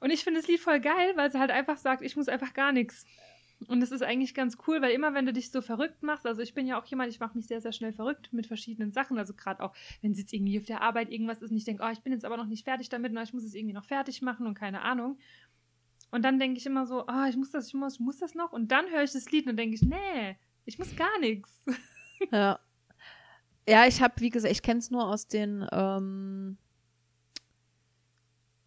[0.00, 2.54] Und ich finde das Lied voll geil, weil sie halt einfach sagt, ich muss einfach
[2.54, 3.04] gar nichts.
[3.68, 6.40] Und das ist eigentlich ganz cool, weil immer, wenn du dich so verrückt machst, also
[6.40, 9.18] ich bin ja auch jemand, ich mache mich sehr, sehr schnell verrückt mit verschiedenen Sachen.
[9.18, 11.82] Also gerade auch, wenn es jetzt irgendwie auf der Arbeit irgendwas ist und ich denke,
[11.86, 13.84] oh, ich bin jetzt aber noch nicht fertig damit, na, ich muss es irgendwie noch
[13.84, 15.18] fertig machen und keine Ahnung.
[16.10, 18.34] Und dann denke ich immer so, oh, ich muss das, ich muss, ich muss das
[18.34, 18.52] noch.
[18.52, 21.64] Und dann höre ich das Lied und denke ich, nee, ich muss gar nichts.
[22.32, 22.58] ja.
[23.68, 26.56] Ja, ich habe, wie gesagt, ich kenne es nur aus den ähm,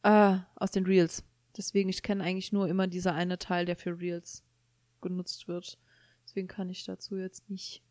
[0.03, 1.23] äh, aus den Reels.
[1.57, 4.43] Deswegen, ich kenne eigentlich nur immer dieser eine Teil, der für Reels
[5.01, 5.77] genutzt wird.
[6.25, 7.83] Deswegen kann ich dazu jetzt nicht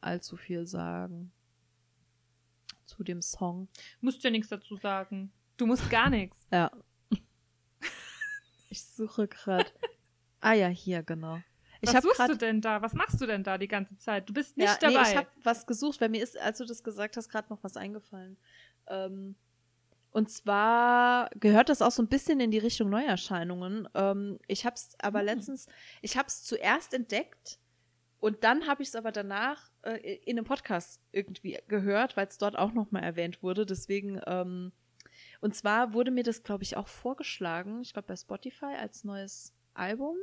[0.00, 1.32] allzu viel sagen.
[2.84, 3.68] Zu dem Song.
[4.00, 5.32] Musst ja nichts dazu sagen.
[5.56, 6.46] Du musst gar nichts.
[6.50, 6.70] Ja.
[8.68, 9.70] ich suche gerade.
[10.40, 11.40] Ah ja, hier, genau.
[11.80, 12.82] Ich Was suchst gerade du denn da?
[12.82, 14.28] Was machst du denn da die ganze Zeit?
[14.28, 15.02] Du bist nicht ja, dabei.
[15.02, 17.62] Nee, ich habe was gesucht, weil mir ist, als du das gesagt hast, gerade noch
[17.62, 18.36] was eingefallen.
[18.86, 19.36] Ähm,
[20.12, 23.88] und zwar gehört das auch so ein bisschen in die Richtung Neuerscheinungen.
[23.94, 25.26] Ähm, ich habe es aber Hm.
[25.26, 25.66] letztens,
[26.02, 27.58] ich habe es zuerst entdeckt
[28.18, 32.38] und dann habe ich es aber danach äh, in einem Podcast irgendwie gehört, weil es
[32.38, 33.64] dort auch nochmal erwähnt wurde.
[33.66, 34.72] Deswegen, ähm,
[35.40, 39.54] und zwar wurde mir das, glaube ich, auch vorgeschlagen, ich glaube bei Spotify als neues
[39.74, 40.16] Album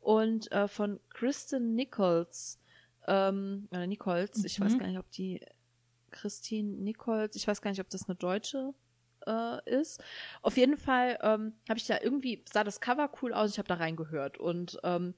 [0.00, 2.58] und äh, von Kristen Nichols,
[3.06, 4.78] ähm, oder Nichols, ich weiß Mhm.
[4.78, 5.40] gar nicht, ob die
[6.10, 8.72] Christine Nichols, ich weiß gar nicht, ob das eine deutsche
[9.26, 10.02] äh, ist.
[10.42, 13.68] Auf jeden Fall ähm, habe ich da irgendwie, sah das Cover cool aus, ich habe
[13.68, 15.14] da reingehört und ähm,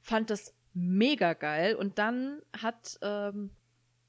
[0.00, 1.76] fand das mega geil.
[1.76, 3.50] Und dann hat ähm,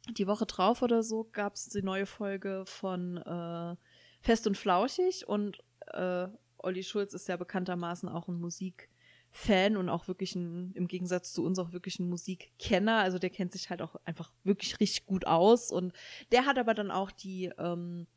[0.10, 3.76] die Woche drauf oder so gab es die neue Folge von äh,
[4.22, 10.08] Fest und Flauschig und äh, Olli Schulz ist ja bekanntermaßen auch ein Musikfan und auch
[10.08, 12.98] wirklich ein, im Gegensatz zu uns auch wirklich ein Musikkenner.
[12.98, 15.72] Also der kennt sich halt auch einfach wirklich richtig gut aus.
[15.72, 15.94] Und
[16.32, 18.08] der hat aber dann auch die, ähm,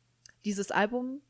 [0.45, 1.21] dieses Album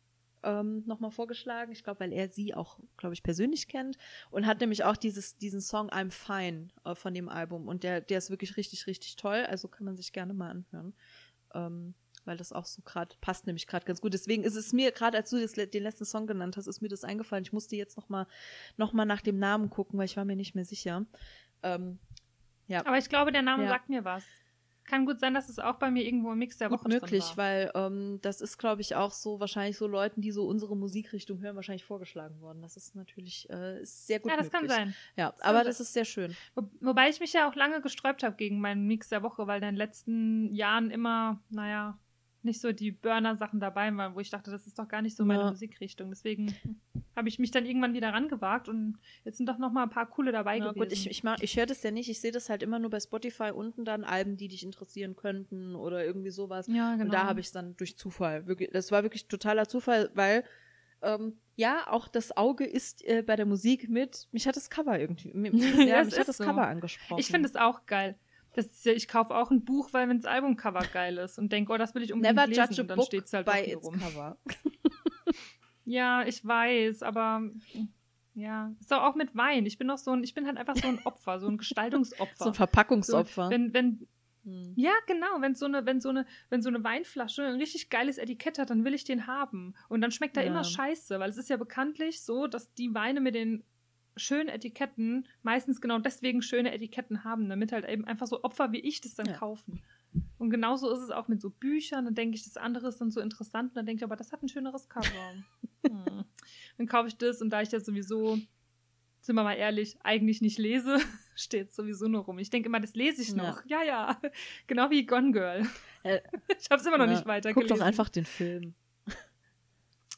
[0.43, 1.71] ähm, nochmal vorgeschlagen.
[1.71, 3.97] Ich glaube, weil er sie auch, glaube ich, persönlich kennt.
[4.31, 7.67] Und hat nämlich auch dieses, diesen Song I'm Fine äh, von dem Album.
[7.67, 9.45] Und der, der ist wirklich richtig, richtig toll.
[9.49, 10.93] Also kann man sich gerne mal anhören.
[11.53, 11.93] Ähm,
[12.25, 14.13] weil das auch so gerade passt nämlich gerade ganz gut.
[14.13, 16.89] Deswegen ist es mir gerade, als du das, den letzten Song genannt hast, ist mir
[16.89, 17.43] das eingefallen.
[17.43, 18.27] Ich musste jetzt noch mal,
[18.77, 21.05] noch mal nach dem Namen gucken, weil ich war mir nicht mehr sicher.
[21.63, 21.99] Ähm,
[22.67, 23.69] ja, Aber ich glaube, der Name Ja.
[23.69, 24.23] sagt mir was.
[24.89, 27.23] Kann gut sein, dass es auch bei mir irgendwo im Mix der gut Woche möglich,
[27.23, 27.43] drin war.
[27.43, 31.39] weil ähm, das ist, glaube ich, auch so wahrscheinlich so Leuten, die so unsere Musikrichtung
[31.39, 32.61] hören, wahrscheinlich vorgeschlagen worden.
[32.61, 34.69] Das ist natürlich äh, ist sehr gut ja, das möglich.
[34.69, 34.95] kann sein.
[35.15, 36.35] Ja, kann aber das ist sehr schön.
[36.55, 39.57] Wo, wobei ich mich ja auch lange gesträubt habe gegen meinen Mix der Woche, weil
[39.57, 41.97] in den letzten Jahren immer, naja,
[42.43, 45.25] nicht so die Burner-Sachen dabei waren, wo ich dachte, das ist doch gar nicht so
[45.25, 45.49] meine Ja.
[45.49, 46.09] Musikrichtung.
[46.09, 46.55] Deswegen
[47.15, 50.09] habe ich mich dann irgendwann wieder rangewagt und jetzt sind doch noch mal ein paar
[50.09, 50.79] coole dabei Ja, gewesen.
[50.79, 52.09] gut, ich, ich, ich höre das ja nicht.
[52.09, 55.75] Ich sehe das halt immer nur bei Spotify unten dann Alben, die dich interessieren könnten
[55.75, 56.67] oder irgendwie sowas.
[56.67, 57.05] ja, genau.
[57.05, 58.47] Und da habe ich es dann durch Zufall.
[58.47, 60.43] Wirklich, das war wirklich totaler Zufall, weil
[61.01, 64.27] ähm, ja, auch das Auge ist äh, bei der Musik mit.
[64.31, 65.33] Mich hat das Cover irgendwie.
[65.33, 65.49] mi-
[65.89, 66.43] Ja, mich hat das so.
[66.45, 67.19] Cover angesprochen.
[67.19, 68.17] Ich finde es auch geil.
[68.67, 71.71] Das ja, ich kaufe auch ein Buch, weil wenn das Albumcover geil ist und denke,
[71.73, 73.85] oh, das will ich unbedingt Never lesen judge a und dann steht es halt its
[73.85, 73.99] rum.
[73.99, 74.37] cover.
[75.85, 77.49] Ja, ich weiß, aber
[78.35, 79.65] ja, ist doch auch mit Wein.
[79.65, 82.35] Ich bin doch so ein, ich bin halt einfach so ein Opfer, so ein Gestaltungsopfer.
[82.37, 83.49] So ein So, Verpackungsopfer.
[83.49, 84.07] wenn, wenn,
[84.45, 84.73] Hm.
[84.77, 88.17] ja, genau, wenn so eine, wenn so eine, wenn so eine Weinflasche ein richtig geiles
[88.17, 89.73] Etikett hat, dann will ich den haben.
[89.89, 90.49] Und dann schmeckt er Ja.
[90.51, 93.63] immer scheiße, weil es ist ja bekanntlich so, dass die Weine mit den
[94.19, 98.79] schönen Etiketten meistens genau deswegen schöne Etiketten haben, damit halt eben einfach so Opfer wie
[98.79, 99.33] ich das dann Ja.
[99.33, 99.81] kaufen.
[100.37, 102.05] Und genauso ist es auch mit so Büchern.
[102.05, 103.69] Dann denke ich, das andere ist dann so interessant.
[103.69, 105.33] Und dann denke ich, aber das hat ein schöneres Cover.
[105.85, 106.25] hm.
[106.77, 108.39] Dann kaufe ich das und da ich ja sowieso
[109.21, 110.97] sind wir mal ehrlich, eigentlich nicht lese,
[111.35, 112.39] steht sowieso nur rum.
[112.39, 113.63] Ich denke immer, das lese ich noch.
[113.65, 114.17] Ja, ja.
[114.23, 114.31] ja.
[114.67, 115.67] Genau wie Gone Girl.
[116.03, 116.21] Äh,
[116.59, 118.75] ich habe es immer noch nicht weiter Guck doch einfach den Film.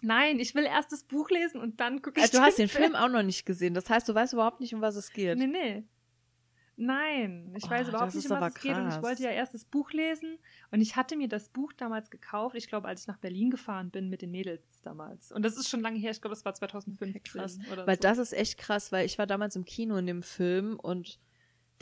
[0.02, 2.68] Nein, ich will erst das Buch lesen und dann gucke ich also, Du hast den
[2.68, 2.96] Film.
[2.96, 3.74] Auch noch nicht gesehen.
[3.74, 5.38] Das heißt, du weißt überhaupt nicht, um was es geht.
[5.38, 5.84] Nee, nee.
[6.78, 8.64] Nein, ich weiß oh, überhaupt nicht, um was es krass.
[8.64, 8.76] geht.
[8.76, 10.40] Und ich wollte ja erst das Buch lesen.
[10.72, 12.56] Und ich hatte mir das Buch damals gekauft.
[12.56, 15.32] Ich glaube, als ich nach Berlin gefahren bin mit den Mädels damals.
[15.32, 16.10] Und das ist schon lange her.
[16.10, 17.60] Ich glaube, das war 2015 krass.
[17.72, 18.02] oder Weil so.
[18.02, 21.20] das ist echt krass, weil ich war damals im Kino in dem Film und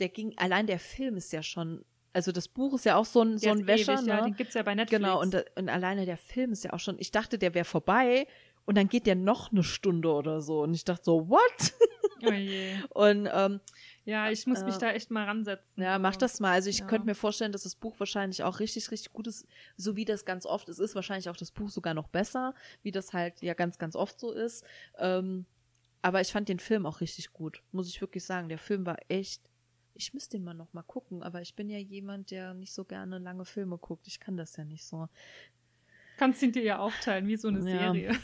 [0.00, 3.22] der ging, allein der Film ist ja schon also das Buch ist ja auch so
[3.22, 3.94] ein, so ein Wäscher.
[3.94, 4.12] Ewig, ne?
[4.12, 5.02] Ja, den gibt's ja bei Netflix.
[5.02, 8.26] Genau, und, und alleine der Film ist ja auch schon, ich dachte, der wäre vorbei
[8.64, 10.62] und dann geht der noch eine Stunde oder so.
[10.62, 11.74] Und ich dachte so, what?
[12.22, 12.74] Oh je.
[12.90, 13.60] und ähm,
[14.04, 15.82] ja, ich muss äh, mich da echt mal ransetzen.
[15.82, 16.52] Ja, mach das mal.
[16.52, 16.86] Also ich ja.
[16.86, 19.46] könnte mir vorstellen, dass das Buch wahrscheinlich auch richtig, richtig gut ist,
[19.76, 20.78] so wie das ganz oft ist.
[20.78, 24.20] Ist wahrscheinlich auch das Buch sogar noch besser, wie das halt ja ganz, ganz oft
[24.20, 24.64] so ist.
[24.98, 25.46] Ähm,
[26.02, 28.48] aber ich fand den Film auch richtig gut, muss ich wirklich sagen.
[28.48, 29.49] Der Film war echt
[29.94, 32.84] ich müsste den mal noch mal gucken, aber ich bin ja jemand, der nicht so
[32.84, 34.06] gerne lange Filme guckt.
[34.06, 35.08] Ich kann das ja nicht so.
[36.16, 37.78] Kannst ihn dir ja aufteilen, wie so eine ja.
[37.78, 38.18] Serie.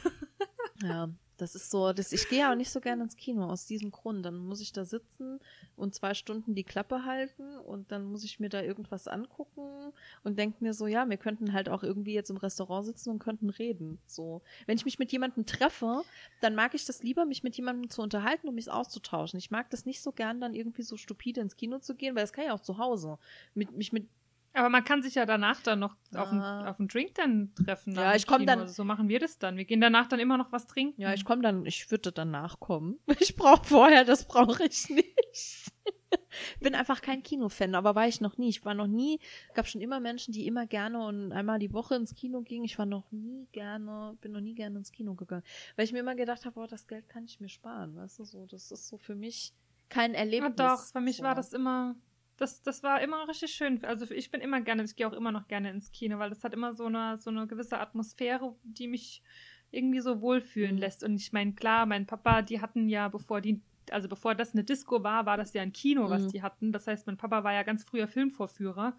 [0.83, 3.90] Ja, das ist so, das, ich gehe auch nicht so gerne ins Kino aus diesem
[3.90, 4.25] Grund.
[4.25, 5.38] Dann muss ich da sitzen
[5.77, 9.92] und zwei Stunden die Klappe halten und dann muss ich mir da irgendwas angucken
[10.25, 13.18] und denke mir so, ja, wir könnten halt auch irgendwie jetzt im Restaurant sitzen und
[13.18, 13.99] könnten reden.
[14.07, 14.42] So.
[14.66, 16.03] Wenn ich mich mit jemandem treffe,
[16.40, 19.38] dann mag ich das lieber, mich mit jemandem zu unterhalten und mich auszutauschen.
[19.38, 22.22] Ich mag das nicht so gern, dann irgendwie so stupide ins Kino zu gehen, weil
[22.22, 23.18] das kann ich auch zu Hause.
[23.55, 24.09] Mit, mich mit
[24.57, 26.71] aber man kann sich ja danach dann noch auf, einen, ah.
[26.71, 27.95] auf einen Drink dann treffen.
[27.95, 28.69] Ja, ich komme dann.
[28.69, 29.57] so machen wir das dann.
[29.57, 31.01] Wir gehen danach dann immer noch was trinken.
[31.01, 32.99] Ja, ich komme dann, ich würde danach kommen.
[33.19, 35.73] Ich brauche vorher, das brauche ich nicht.
[36.61, 38.49] bin einfach kein Kinofan, aber war ich noch nie.
[38.49, 39.19] Ich war noch nie,
[39.55, 42.64] gab schon immer Menschen, die immer gerne und einmal die Woche ins Kino gingen.
[42.64, 45.42] Ich war noch nie gerne, bin noch nie gerne ins Kino gegangen.
[45.75, 47.97] Weil ich mir immer gedacht habe, boah, das Geld kann ich mir sparen.
[47.97, 49.53] Weißt du, so, das ist so für mich
[49.88, 50.55] kein Erlebnis.
[50.59, 51.25] Ja, doch, für mich so.
[51.25, 51.97] war das immer
[52.37, 53.85] das, das war immer richtig schön.
[53.85, 56.44] Also ich bin immer gerne, ich gehe auch immer noch gerne ins Kino, weil das
[56.44, 59.22] hat immer so eine, so eine gewisse Atmosphäre, die mich
[59.70, 60.81] irgendwie so wohlfühlen mhm.
[60.81, 61.03] lässt.
[61.03, 64.64] Und ich meine, klar, mein Papa, die hatten ja, bevor die, also bevor das eine
[64.64, 66.11] Disco war, war das ja ein Kino, mhm.
[66.11, 66.72] was die hatten.
[66.72, 68.96] Das heißt, mein Papa war ja ganz früher Filmvorführer.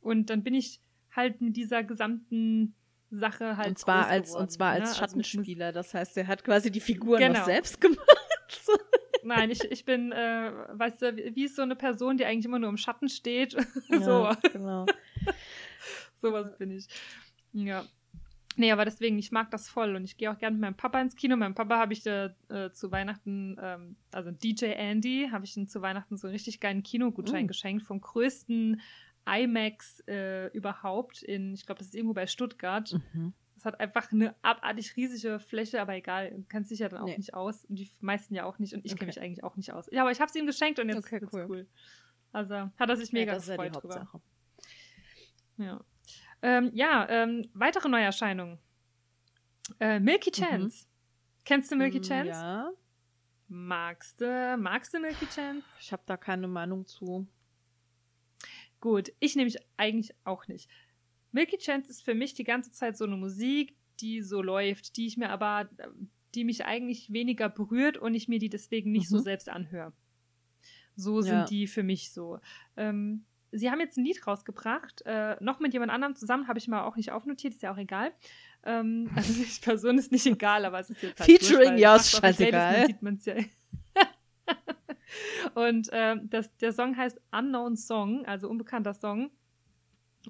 [0.00, 0.80] Und dann bin ich
[1.14, 2.74] halt mit dieser gesamten
[3.10, 3.68] Sache halt.
[3.68, 4.86] Und zwar als, geworden, und zwar als ne?
[4.88, 5.72] Also Schattenspieler.
[5.72, 7.38] das heißt, er hat quasi die Figuren genau.
[7.38, 8.00] noch selbst gemacht.
[9.24, 12.58] Nein, ich, ich bin, äh, weißt du, wie ist so eine Person, die eigentlich immer
[12.58, 13.56] nur im Schatten steht?
[13.88, 14.48] Ja, so.
[14.52, 14.86] Genau.
[16.16, 16.86] Sowas bin ich.
[17.52, 17.84] Ja.
[18.56, 21.00] Nee, aber deswegen, ich mag das voll und ich gehe auch gerne mit meinem Papa
[21.00, 21.36] ins Kino.
[21.36, 22.30] Meinem Papa habe ich äh,
[22.72, 26.82] zu Weihnachten, ähm, also DJ Andy, habe ich ihm zu Weihnachten so einen richtig geilen
[26.82, 27.48] Kinogutschein uh.
[27.48, 28.80] geschenkt vom größten
[29.26, 32.98] IMAX äh, überhaupt in, ich glaube, das ist irgendwo bei Stuttgart.
[33.12, 33.32] Mhm.
[33.60, 37.06] Es hat einfach eine abartig riesige Fläche, aber egal, du kennst dich ja dann auch
[37.06, 37.18] nee.
[37.18, 37.66] nicht aus.
[37.66, 38.72] Und die meisten ja auch nicht.
[38.72, 39.00] Und ich okay.
[39.00, 39.86] kenne mich eigentlich auch nicht aus.
[39.92, 41.46] Ja, aber ich habe es ihm geschenkt und jetzt okay, cool.
[41.46, 41.66] cool.
[42.32, 44.22] Also hat er sich mega ja, gefreut ja drüber.
[45.58, 45.84] Ja.
[46.40, 48.58] Ähm, ja, ähm, weitere Neuerscheinungen.
[49.78, 50.42] Äh, Milky mhm.
[50.42, 50.86] Chance.
[50.86, 50.90] Mhm.
[51.44, 52.30] Kennst du Milky mm, Chance?
[52.30, 52.70] Ja.
[53.48, 55.66] Magst du, magst du Milky Chance?
[55.80, 57.26] Ich habe da keine Meinung zu.
[58.80, 60.70] Gut, ich nehme ich eigentlich auch nicht.
[61.32, 65.06] Milky Chance ist für mich die ganze Zeit so eine Musik, die so läuft, die
[65.06, 65.68] ich mir aber,
[66.34, 69.16] die mich eigentlich weniger berührt und ich mir die deswegen nicht mhm.
[69.16, 69.92] so selbst anhöre.
[70.96, 71.44] So sind ja.
[71.44, 72.40] die für mich so.
[72.76, 76.68] Ähm, sie haben jetzt ein Lied rausgebracht, äh, noch mit jemand anderem zusammen, habe ich
[76.68, 78.12] mal auch nicht aufnotiert, ist ja auch egal.
[78.64, 82.10] Ähm, also die Person ist nicht egal, aber es ist jetzt halt Featuring, ja, ist
[82.10, 82.86] scheißegal.
[82.86, 83.34] Sieht man's ja.
[85.54, 89.30] und ähm, das, der Song heißt Unknown Song, also unbekannter Song.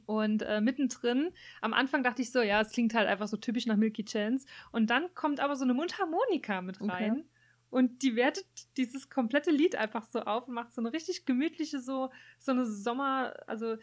[0.07, 3.67] Und äh, mittendrin, am Anfang dachte ich so, ja, es klingt halt einfach so typisch
[3.67, 4.47] nach Milky Chance.
[4.73, 7.13] Und dann kommt aber so eine Mundharmonika mit rein.
[7.13, 7.25] Okay.
[7.71, 11.81] Und die wertet dieses komplette Lied einfach so auf und macht so eine richtig gemütliche,
[11.81, 13.77] so, so eine Sommer, also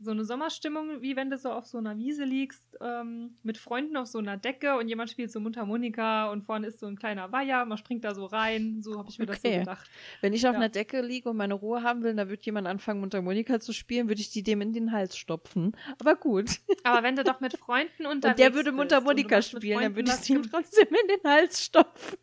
[0.00, 3.96] so eine Sommerstimmung, wie wenn du so auf so einer Wiese liegst, ähm, mit Freunden
[3.96, 7.30] auf so einer Decke und jemand spielt so Mundharmonika und vorne ist so ein kleiner
[7.32, 8.82] Weiher, man springt da so rein.
[8.82, 9.32] So habe ich mir okay.
[9.32, 9.90] das so gedacht.
[10.20, 10.58] Wenn ich auf ja.
[10.58, 14.08] einer Decke liege und meine Ruhe haben will, dann wird jemand anfangen, Mundharmonika zu spielen,
[14.08, 15.76] würde ich die dem in den Hals stopfen.
[16.00, 16.60] Aber gut.
[16.82, 20.16] Aber wenn du doch mit Freunden unterwegs Und der würde Mundharmonika spielen, dann würde ich
[20.16, 22.18] sie ihm trotzdem in den Hals stopfen.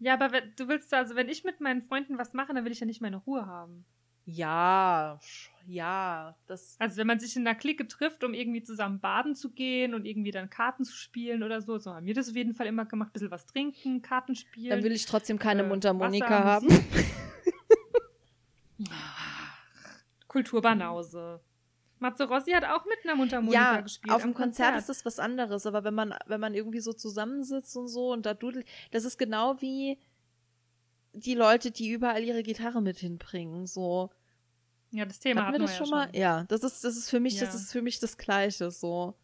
[0.00, 2.80] Ja, aber du willst also, wenn ich mit meinen Freunden was mache, dann will ich
[2.80, 3.86] ja nicht meine Ruhe haben.
[4.26, 5.20] Ja,
[5.66, 6.76] ja, das.
[6.78, 10.04] Also wenn man sich in einer Clique trifft, um irgendwie zusammen baden zu gehen und
[10.06, 12.84] irgendwie dann Karten zu spielen oder so, so haben wir das auf jeden Fall immer
[12.84, 14.70] gemacht, ein bisschen was trinken, Karten spielen.
[14.70, 16.68] Dann will ich trotzdem keine äh, Mundharmonika haben.
[20.28, 21.40] Kulturbanause.
[21.98, 24.12] Matze Rossi hat auch mit einer Mundharmonika ja, gespielt.
[24.12, 26.92] Auf dem Konzert, Konzert ist das was anderes, aber wenn man, wenn man irgendwie so
[26.92, 29.98] zusammensitzt und so und da dudelt, das ist genau wie,
[31.14, 33.66] die Leute, die überall ihre Gitarre mit hinbringen.
[33.66, 34.10] So.
[34.90, 36.08] Ja, das Thema Hatten wir das schon mal?
[36.14, 37.46] Ja, das ist, das ist für mich, Ja.
[37.46, 38.70] das ist für mich das Gleiche.
[38.70, 39.14] So.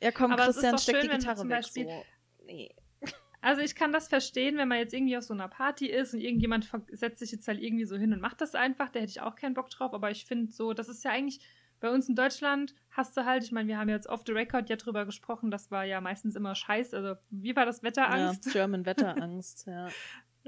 [0.00, 1.48] Ja, komm, Aber Christian, steck schön, die Gitarre weg.
[1.48, 2.04] Beispiel- So.
[2.46, 2.74] Nee.
[3.40, 6.18] Also ich kann das verstehen, wenn man jetzt irgendwie auf so einer Party ist und
[6.20, 9.20] irgendjemand setzt sich jetzt halt irgendwie so hin und macht das einfach, da hätte ich
[9.20, 11.40] auch keinen Bock drauf, aber ich finde so, das ist ja eigentlich,
[11.78, 14.68] bei uns in Deutschland hast du halt, ich meine, wir haben jetzt off the record
[14.68, 18.46] ja drüber gesprochen, das war ja meistens immer scheiß, also wie war das Wetterangst?
[18.46, 19.88] Ja, German Wetterangst, ja.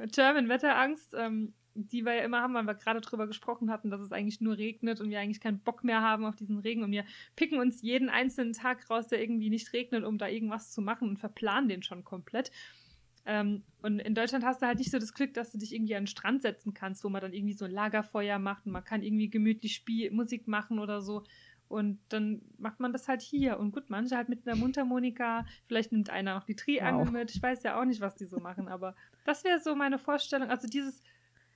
[0.06, 4.00] German Wetterangst, ähm, die wir ja immer haben, weil wir gerade drüber gesprochen hatten, dass
[4.00, 6.90] es eigentlich nur regnet und wir eigentlich keinen Bock mehr haben auf diesen Regen und
[6.90, 7.04] wir
[7.36, 11.08] picken uns jeden einzelnen Tag raus, der irgendwie nicht regnet, um da irgendwas zu machen
[11.08, 12.50] und verplanen den schon komplett.
[13.26, 15.94] Ähm, und in Deutschland hast du halt nicht so das Glück, dass du dich irgendwie
[15.94, 18.84] an den Strand setzen kannst, wo man dann irgendwie so ein Lagerfeuer macht und man
[18.84, 21.22] kann irgendwie gemütlich Spiel Musik machen oder so.
[21.70, 23.58] Und dann macht man das halt hier.
[23.60, 27.12] Und gut, manche halt mit einer Mundharmonika, vielleicht nimmt einer noch die Triangel Wow.
[27.12, 27.30] mit.
[27.30, 30.50] Ich weiß ja auch nicht, was die so machen, aber das wäre so meine Vorstellung.
[30.50, 31.00] Also dieses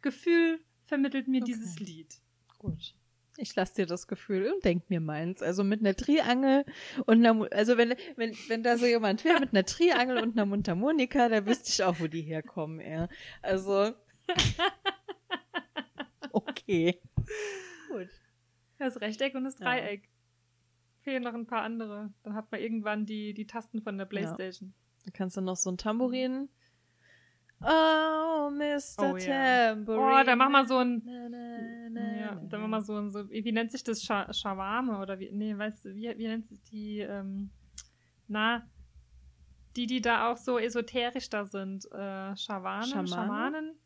[0.03, 1.53] Gefühl vermittelt mir Okay.
[1.53, 2.14] dieses Lied.
[2.59, 2.94] Gut.
[3.38, 5.42] Ich lasse dir das Gefühl und denk mir meins.
[5.42, 6.64] Also mit einer Triangel
[7.07, 10.46] und einer, also wenn, wenn, wenn da so jemand wäre mit einer Triangel und einer
[10.46, 13.09] Mundharmonika, da wüsste ich auch, wo die herkommen, ja.
[13.42, 13.92] Also.
[16.33, 17.00] Okay.
[17.88, 18.09] Gut.
[18.85, 19.64] Das Rechteck und das Ja.
[19.66, 20.09] Dreieck.
[21.01, 22.12] Fehlen noch ein paar andere.
[22.23, 24.75] Dann hat man irgendwann die, die Tasten von der Playstation.
[25.05, 26.49] Dann kannst du noch so ein Tambourin.
[27.62, 29.12] Oh, Mr.
[29.12, 29.75] Oh, ja.
[29.75, 30.20] Tambourine.
[30.20, 31.03] Oh, da mach mal so ein.
[31.05, 34.03] Na, na, na, Ja, dann machen wir so ein, so, wie nennt sich das?
[34.03, 37.51] Scha Shawarma oder wie, nee, weißt du, wie, wie nennt sich die, ähm,
[38.29, 38.68] na,
[39.77, 43.09] die, die da auch so esoterisch da sind, äh, Schamanen, Schamane?
[43.09, 43.79] Schamanen?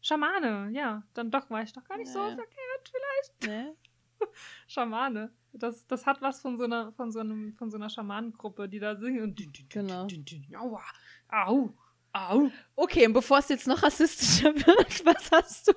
[0.00, 2.28] Schamane, ja, dann doch, war ich doch gar nicht so Ja.
[2.34, 3.46] verkehrt, vielleicht.
[3.46, 3.76] Ne?
[4.66, 5.32] Schamane.
[5.52, 8.78] Das, das hat was von so einer, von so einem, von so einer Schamanengruppe, die
[8.78, 10.06] da singen und Genau.
[10.58, 10.82] aua,
[11.28, 11.74] au,
[12.12, 12.50] au.
[12.74, 15.72] Okay, und bevor es jetzt noch rassistischer wird, was hast du?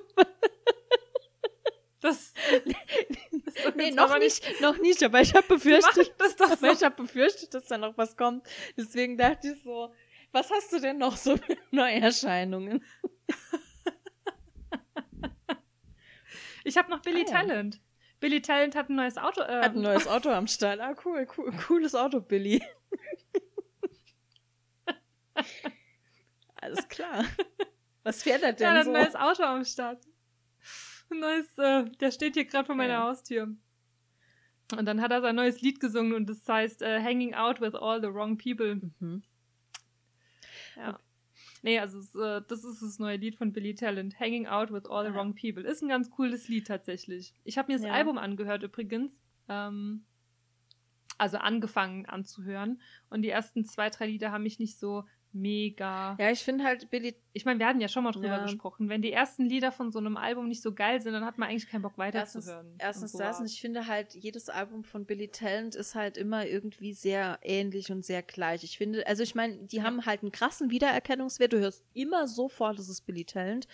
[2.00, 6.70] Das, das Nee, noch aber nicht, noch nicht, aber ich habe befürchtet, das doch aber
[6.72, 6.86] ich so.
[6.86, 8.46] habe befürchtet, dass da noch was kommt.
[8.76, 9.92] Deswegen dachte ich so,
[10.32, 12.84] was hast du denn noch so für Neuerscheinungen?
[16.64, 17.30] Ich habe noch Billy Ah, ja.
[17.40, 17.80] Talent.
[18.26, 19.40] Billy Talent hat ein neues Auto.
[19.42, 20.80] Äh, Hat ein neues Auto am Start.
[20.80, 22.60] Ah, cool, cool cooles Auto, Billy.
[26.56, 27.24] Alles klar.
[28.02, 28.90] Was fährt er denn hat ein so?
[28.90, 30.02] neues Auto am Start.
[31.08, 33.04] Ein neues, äh, der steht hier gerade vor meiner Ja.
[33.04, 33.54] Haustür.
[34.76, 37.76] Und dann hat er sein neues Lied gesungen und das heißt äh, Hanging Out with
[37.76, 38.90] All the Wrong People.
[38.98, 39.22] Mhm.
[40.74, 40.98] Ja.
[41.62, 44.18] Nee, also es, äh, das ist das neue Lied von Billy Talent.
[44.20, 45.14] Hanging Out with All the Ah.
[45.16, 45.62] Wrong People.
[45.62, 47.32] Ist ein ganz cooles Lied tatsächlich.
[47.44, 47.92] Ich habe mir das Ja.
[47.92, 49.22] Album angehört übrigens.
[49.48, 50.04] Ähm,
[51.18, 52.80] also angefangen anzuhören.
[53.08, 55.04] Und die ersten zwei, drei Lieder haben mich nicht so
[55.40, 56.16] mega.
[56.18, 58.42] Ja, ich finde halt Billy, Ich meine, wir hatten ja schon mal drüber Ja.
[58.42, 58.88] gesprochen.
[58.88, 61.48] Wenn die ersten Lieder von so einem Album nicht so geil sind, dann hat man
[61.50, 62.74] eigentlich keinen Bock erstens, weiterzuhören.
[62.78, 63.42] erstens das so.
[63.42, 67.92] und ich finde halt, jedes Album von Billy Talent ist halt immer irgendwie sehr ähnlich
[67.92, 68.64] und sehr gleich.
[68.64, 69.82] Ich finde, also ich meine, die Ja.
[69.84, 71.52] haben halt einen krassen Wiedererkennungswert.
[71.52, 73.66] Du hörst immer sofort, es ist Billy Talent.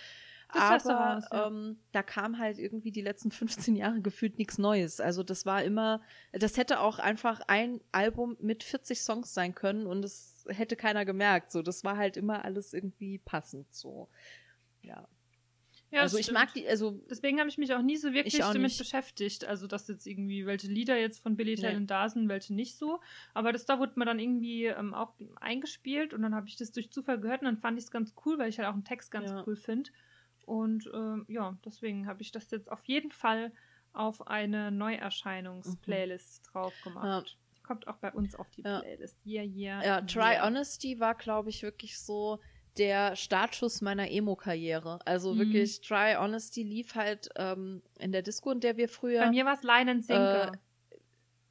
[0.61, 1.47] Aber raus, ja.
[1.47, 5.01] ähm, da kam halt irgendwie die letzten 15 Jahre gefühlt nichts Neues.
[5.01, 6.01] Also das war immer,
[6.33, 11.05] das hätte auch einfach ein Album mit 40 Songs sein können und es hätte keiner
[11.05, 11.51] gemerkt.
[11.53, 13.73] So, das war halt immer alles irgendwie passend.
[13.75, 14.09] So,
[14.83, 15.07] ja.
[15.91, 18.63] Ja, also ich mag die, also Deswegen habe ich mich auch nie so wirklich damit
[18.63, 18.79] nicht.
[18.79, 19.45] beschäftigt.
[19.45, 21.61] Also, dass jetzt irgendwie, welche Lieder jetzt von Billy Nee.
[21.61, 23.01] Talent da sind, welche nicht so.
[23.35, 26.73] Aber das da wurde mir dann irgendwie ähm, auch eingespielt und dann habe ich das
[26.73, 28.85] durch Zufall gehört und dann fand ich es ganz cool, weil ich halt auch einen
[28.87, 29.45] Text ganz Ja.
[29.47, 29.91] cool finde.
[30.45, 33.53] Und ähm, ja, deswegen habe ich das jetzt auf jeden Fall
[33.93, 37.37] auf eine Neuerscheinungs-Playlist drauf gemacht.
[37.63, 38.81] Kommt auch bei uns auf die Ja.
[38.81, 39.17] Playlist.
[39.25, 39.85] Yeah, yeah.
[39.85, 40.47] Ja, Try yeah.
[40.47, 42.41] Honesty war, glaube ich, wirklich so
[42.77, 44.99] der Startschuss meiner Emo-Karriere.
[45.07, 45.39] Also Mhm.
[45.39, 49.45] wirklich, Try Honesty lief halt ähm, in der Disco, in der wir früher, Bei mir
[49.45, 50.53] war es Line and Sinker.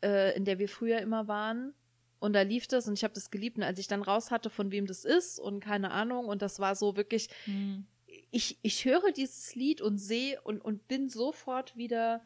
[0.03, 1.73] äh, in der wir früher immer waren.
[2.19, 3.57] Und da lief das und ich habe das geliebt.
[3.57, 6.59] Und als ich dann raus hatte, von wem das ist und keine Ahnung, und das
[6.59, 7.85] war so wirklich, Hm.
[8.31, 12.21] Ich, ich höre dieses Lied und sehe und, und bin sofort wieder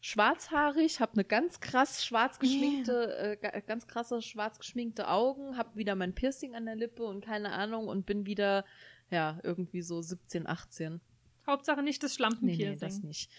[0.00, 5.76] schwarzhaarig, habe eine ganz krass schwarz geschminkte, äh, ga- ganz krasse schwarz geschminkte Augen, habe
[5.76, 8.64] wieder mein Piercing an der Lippe und keine Ahnung und bin wieder,
[9.10, 11.00] ja, irgendwie so 17, 18.
[11.46, 12.70] Hauptsache nicht das Nee, Schlampenpiercing.
[12.72, 13.30] nee, das nicht.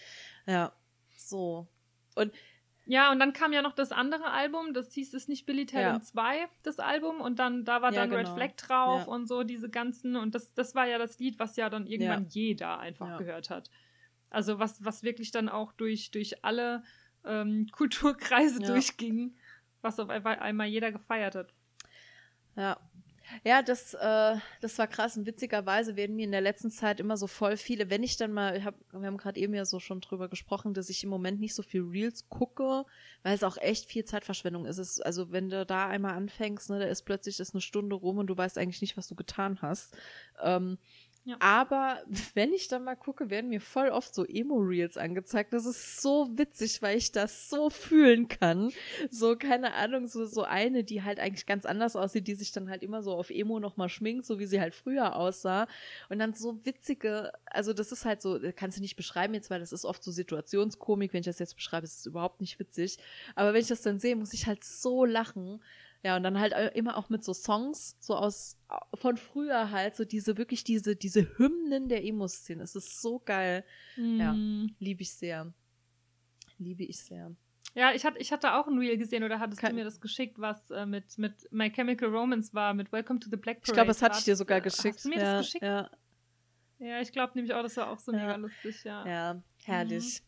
[0.46, 0.72] Ja,
[1.16, 1.68] so.
[2.14, 2.32] Und
[2.86, 5.98] Ja, und dann kam ja noch das andere Album, das hieß es nicht Billy Talent
[5.98, 6.02] Ja.
[6.02, 8.36] 2, das Album, und dann da war Ja, dann Red genau.
[8.36, 9.12] Flag drauf Ja.
[9.12, 12.26] und so diese ganzen, und das, das war ja das Lied, was ja dann irgendwann
[12.26, 13.16] jeder einfach Ja.
[13.16, 13.70] gehört hat.
[14.28, 16.82] Also was, was wirklich dann auch durch, durch alle
[17.24, 18.66] ähm, Kulturkreise Ja.
[18.68, 19.34] durchging,
[19.80, 21.54] was auf einmal jeder gefeiert hat.
[22.56, 22.78] Ja.
[23.42, 25.16] Ja, das, äh, das war krass.
[25.16, 28.32] Und witzigerweise werden mir in der letzten Zeit immer so voll viele, wenn ich dann
[28.32, 31.10] mal, ich hab, wir haben gerade eben ja so schon drüber gesprochen, dass ich im
[31.10, 32.84] Moment nicht so viel Reels gucke,
[33.22, 34.78] weil es auch echt viel Zeitverschwendung ist.
[34.78, 38.18] Es, also wenn du da einmal anfängst, ne, da ist plötzlich ist eine Stunde rum
[38.18, 39.96] und du weißt eigentlich nicht, was du getan hast.
[40.42, 40.78] Ähm,
[41.26, 41.36] Ja.
[41.40, 42.02] Aber
[42.34, 45.54] wenn ich dann mal gucke, werden mir voll oft so Emo-Reels angezeigt.
[45.54, 48.70] Das ist so witzig, weil ich das so fühlen kann.
[49.10, 52.68] So, keine Ahnung, so, so eine, die halt eigentlich ganz anders aussieht, die sich dann
[52.68, 55.66] halt immer so auf Emo nochmal schminkt, so wie sie halt früher aussah.
[56.10, 59.60] Und dann so witzige, also das ist halt so, kannst du nicht beschreiben jetzt, weil
[59.60, 61.14] das ist oft so Situationskomik.
[61.14, 62.98] Wenn ich das jetzt beschreibe, ist es überhaupt nicht witzig.
[63.34, 65.62] Aber wenn ich das dann sehe, muss ich halt so lachen.
[66.04, 68.58] Ja, und dann halt immer auch mit so Songs, so aus,
[68.94, 72.62] von früher halt, so diese, wirklich diese, diese Hymnen der Emo-Szene.
[72.62, 73.64] Es ist so geil.
[73.96, 74.34] Ja.
[74.34, 74.74] Mm.
[74.78, 75.54] Liebe ich sehr.
[76.58, 77.34] Liebe ich sehr.
[77.74, 80.00] Ja, ich hatte, ich hatte auch ein Reel gesehen oder hattest Kein- du mir das
[80.00, 83.66] geschickt, was äh, mit, mit My Chemical Romance war, mit Welcome to the Black Parade.
[83.70, 84.96] Ich glaube, das hatte ich dir sogar äh, geschickt.
[84.96, 85.64] Hast du mir ja, das geschickt?
[85.64, 85.90] Ja,
[86.78, 88.18] Ja, ich glaube nämlich auch, das war auch so Ja.
[88.18, 89.06] mega lustig, ja.
[89.06, 90.22] ja, herrlich.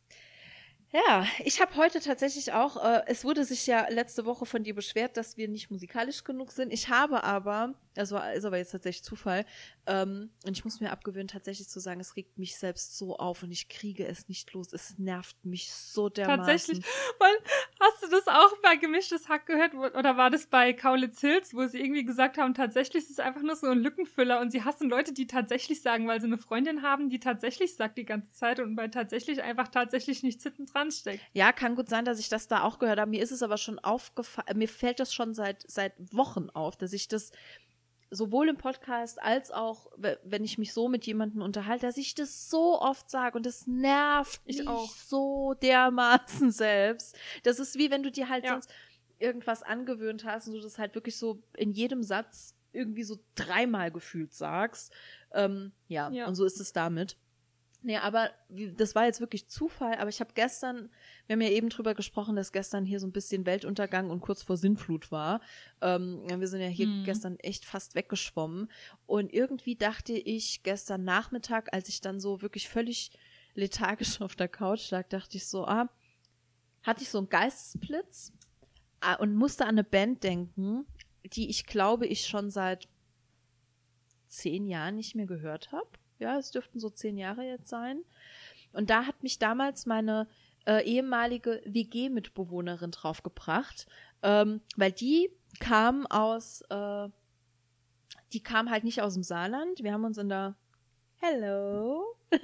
[0.93, 4.75] Ja, ich habe heute tatsächlich auch, äh, es wurde sich ja letzte Woche von dir
[4.75, 6.73] beschwert, dass wir nicht musikalisch genug sind.
[6.73, 9.45] Ich habe aber, war, ist aber jetzt tatsächlich Zufall,
[9.87, 13.43] ähm, und ich muss mir abgewöhnen, tatsächlich zu sagen, es regt mich selbst so auf
[13.43, 14.73] und ich kriege es nicht los.
[14.73, 16.45] Es nervt mich so dermaßen.
[16.45, 16.85] Tatsächlich,
[17.21, 17.35] weil,
[17.81, 19.75] hast du das auch bei Gemischtes Hack gehört?
[19.75, 23.43] Oder war das bei Kaulitz Hills, wo sie irgendwie gesagt haben, tatsächlich ist es einfach
[23.43, 26.83] nur so ein Lückenfüller und sie hassen Leute, die tatsächlich sagen, weil sie eine Freundin
[26.83, 30.91] haben, die tatsächlich sagt die ganze Zeit und bei tatsächlich einfach tatsächlich nichts hinten dran
[30.91, 31.23] steckt.
[31.33, 33.11] Ja, kann gut sein, dass ich das da auch gehört habe.
[33.11, 36.93] Mir ist es aber schon aufgefallen, mir fällt das schon seit, seit Wochen auf, dass
[36.93, 37.31] ich das
[38.17, 42.15] sowohl im Podcast als auch, we- wenn ich mich so mit jemandem unterhalte, dass ich
[42.15, 44.91] das so oft sage und das nervt Ich mich auch.
[44.91, 47.17] so dermaßen selbst.
[47.45, 48.53] Das ist wie wenn du dir halt Ja.
[48.53, 48.71] sonst
[49.19, 53.91] irgendwas angewöhnt hast und du das halt wirklich so in jedem Satz irgendwie so dreimal
[53.91, 54.93] gefühlt sagst.
[55.33, 56.27] Ähm, ja, Ja.
[56.27, 57.17] und so ist es damit.
[57.87, 60.91] Nee, aber das war jetzt wirklich Zufall, aber ich habe gestern,
[61.29, 64.43] wir haben ja eben drüber gesprochen, dass gestern hier so ein bisschen Weltuntergang und kurz
[64.43, 65.41] vor Sinnflut war.
[65.81, 67.05] Ähm, wir sind ja hier Mhm.
[67.05, 68.73] gestern echt fast weggeschwommen.
[69.07, 73.13] Und irgendwie dachte ich gestern Nachmittag, als ich dann so wirklich völlig
[73.55, 75.89] lethargisch auf der Couch lag, dachte ich so, ah,
[76.83, 78.33] hatte ich so einen Geistesblitz
[78.99, 80.87] ah, und musste an eine Band denken,
[81.25, 82.89] die ich glaube ich schon seit
[84.27, 85.87] zehn Jahren nicht mehr gehört habe.
[86.19, 88.03] Ja, es dürften so zehn Jahre jetzt sein.
[88.73, 90.29] Und da hat mich damals meine
[90.67, 93.87] äh, ehemalige WG-Mitbewohnerin draufgebracht,
[94.23, 97.09] ähm, weil die kam aus, äh,
[98.33, 99.83] die kam halt nicht aus dem Saarland.
[99.83, 100.57] Wir haben uns in der
[101.17, 102.17] Hello.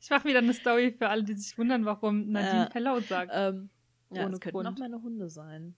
[0.00, 2.70] Ich mache wieder eine Story für alle, die sich wundern, warum Nadine Ja.
[2.72, 3.30] Hello sagt.
[3.34, 3.68] Ähm,
[4.10, 5.76] ja, Ohne es könnten auch meine Hunde sein.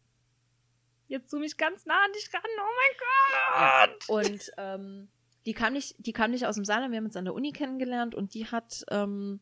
[1.08, 2.42] Jetzt zoom ich ganz nah an dich ran.
[2.44, 4.08] Oh mein Gott!
[4.08, 5.08] Und ähm,
[5.46, 7.52] die kam nicht, die kam nicht aus dem Saarland, wir haben uns an der Uni
[7.52, 9.40] kennengelernt und die hat, ähm,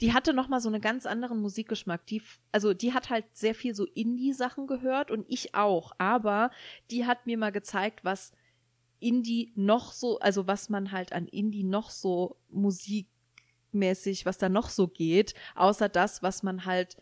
[0.00, 2.06] die hatte noch mal so einen ganz anderen Musikgeschmack.
[2.06, 5.92] Die, also die hat halt sehr viel so Indie-Sachen gehört und ich auch.
[5.98, 6.50] Aber
[6.90, 8.32] die hat mir mal gezeigt, was
[9.00, 14.68] Indie noch so, also was man halt an Indie noch so musikmäßig, was da noch
[14.68, 16.96] so geht, außer das, was man halt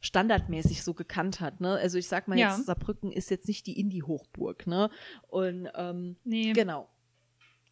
[0.00, 1.72] standardmäßig so gekannt hat, ne?
[1.76, 2.54] Also ich sag mal Ja.
[2.56, 4.90] jetzt, Saarbrücken ist jetzt nicht die Indie-Hochburg, ne?
[5.28, 6.52] Und ähm, Nee.
[6.52, 6.88] Genau.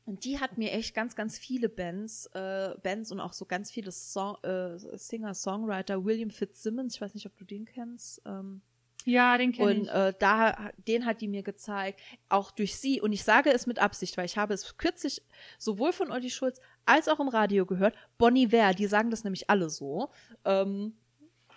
[0.06, 3.70] Und die hat mir echt ganz, ganz viele Bands, äh, Bands und auch so ganz
[3.70, 8.20] viele Song, äh, Singer-Songwriter, William Fitzsimmons, ich weiß nicht, ob du den kennst.
[8.26, 8.60] Ähm,
[9.06, 9.90] Ja, den kenne und ich.
[9.90, 13.00] äh, da, den hat die mir gezeigt, auch durch sie.
[13.00, 15.22] Und ich sage es mit Absicht, weil ich habe es kürzlich
[15.58, 17.96] sowohl von Olli Schulz als auch im Radio gehört.
[18.18, 20.10] Bonnie Ware, die sagen das nämlich alle so.
[20.44, 20.96] Ähm,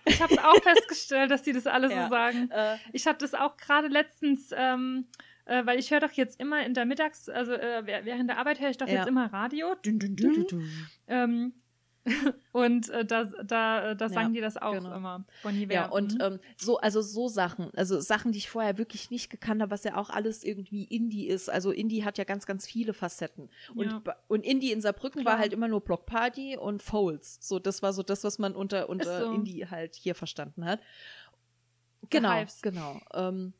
[0.05, 2.05] Ich habe es auch festgestellt, dass die das alle Ja.
[2.05, 2.49] so sagen.
[2.51, 5.07] äh, Ich hatte das auch gerade letztens, ähm,
[5.47, 8.37] äh, weil ich höre doch jetzt immer in der Mittags-, also äh, wäh- während der
[8.37, 8.95] Arbeit höre ich doch Ja.
[8.99, 9.75] jetzt immer Radio.
[9.83, 10.45] Dün, dün, dün.
[11.07, 11.53] Ähm,
[12.53, 14.95] und äh, da, da, äh, da Ja, sagen die das auch genau.
[14.95, 15.25] immer.
[15.43, 16.21] Bonnie Ja, und Mhm.
[16.21, 19.83] ähm, so, also so Sachen, also Sachen, die ich vorher wirklich nicht gekannt habe, was
[19.83, 21.49] ja auch alles irgendwie Indie ist.
[21.49, 23.49] Also Indie hat ja ganz, ganz viele Facetten.
[23.75, 24.15] Und, Ja.
[24.29, 25.33] und Indie in Saarbrücken Klar.
[25.33, 27.39] war halt immer nur Block Party und Folds.
[27.45, 29.31] So, das war so das, was man unter, unter so.
[29.33, 30.79] Indie halt hier verstanden hat.
[32.09, 33.01] Genau, genau.
[33.13, 33.53] Ähm,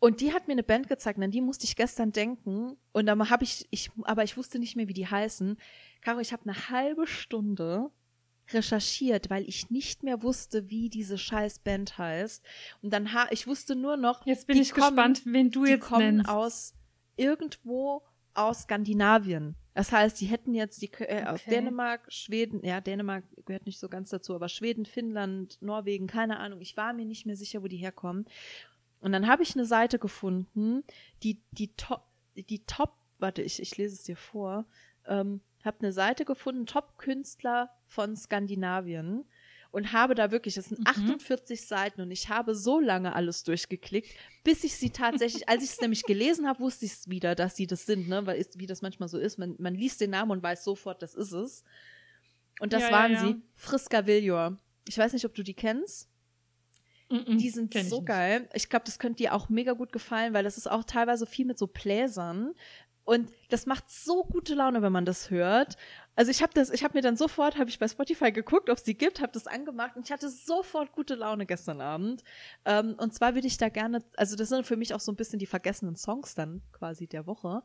[0.00, 2.76] und die hat mir eine Band gezeigt, an die musste ich gestern denken.
[2.92, 5.56] Und dann habe ich, ich, aber ich wusste nicht mehr, wie die heißen.
[6.02, 7.90] Caro, ich habe eine halbe Stunde
[8.50, 12.42] recherchiert, weil ich nicht mehr wusste, wie diese scheiß Band heißt.
[12.82, 15.64] Und dann ha ich wusste nur noch, Jetzt bin die ich kommen- gespannt, wen du
[15.64, 16.30] die jetzt kommen nennst.
[16.30, 16.74] aus
[17.16, 18.02] irgendwo
[18.34, 19.56] aus Skandinavien.
[19.74, 21.50] Das heißt, die hätten jetzt die äh, aus Okay.
[21.50, 26.60] Dänemark, Schweden, ja, Dänemark gehört nicht so ganz dazu, aber Schweden, Finnland, Norwegen, keine Ahnung.
[26.60, 28.26] Ich war mir nicht mehr sicher, wo die herkommen.
[29.00, 30.82] Und dann habe ich eine Seite gefunden,
[31.22, 34.64] die die Top, die Top, warte, ich, ich lese es dir vor,
[35.06, 39.24] ähm, habe eine Seite gefunden, Top-Künstler von Skandinavien
[39.70, 40.86] und habe da wirklich, das sind Mhm.
[40.86, 44.10] 48 Seiten und ich habe so lange alles durchgeklickt,
[44.44, 47.56] bis ich sie tatsächlich, als ich es nämlich gelesen habe, wusste ich es wieder, dass
[47.56, 50.10] sie das sind, ne, weil ist, wie das manchmal so ist, man, man liest den
[50.10, 51.64] Namen und weiß sofort, das ist es.
[52.60, 53.20] Und das Ja, ja, waren ja.
[53.20, 54.56] sie, Friska Viljor.
[54.88, 56.08] Ich weiß nicht, ob du die kennst.
[57.10, 57.38] Mhm.
[57.38, 58.06] Die sind ich so nicht.
[58.06, 58.48] geil.
[58.52, 61.46] Ich glaube, das könnte dir auch mega gut gefallen, weil das ist auch teilweise viel
[61.46, 62.54] mit so Bläsern.
[63.04, 65.78] Und das macht so gute Laune, wenn man das hört.
[66.14, 68.76] Also ich habe das, ich habe mir dann sofort, habe ich bei Spotify geguckt, ob
[68.76, 72.22] es die gibt, habe das angemacht und ich hatte sofort gute Laune gestern Abend.
[72.66, 75.16] Ähm, und zwar würde ich da gerne, also das sind für mich auch so ein
[75.16, 77.62] bisschen die vergessenen Songs dann quasi der Woche.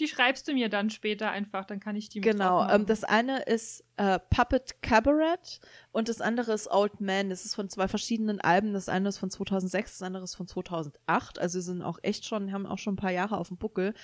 [0.00, 3.04] Die schreibst du mir dann später einfach, dann kann ich die mit Genau, ähm, das
[3.04, 5.60] eine ist äh, Puppet Cabaret
[5.92, 7.30] und das andere ist Old Man.
[7.30, 8.72] Das ist von zwei verschiedenen Alben.
[8.72, 11.38] Das eine ist von 2006, das andere ist von 2008.
[11.38, 13.94] Also sie sind auch echt schon, haben auch schon ein paar Jahre auf dem Buckel.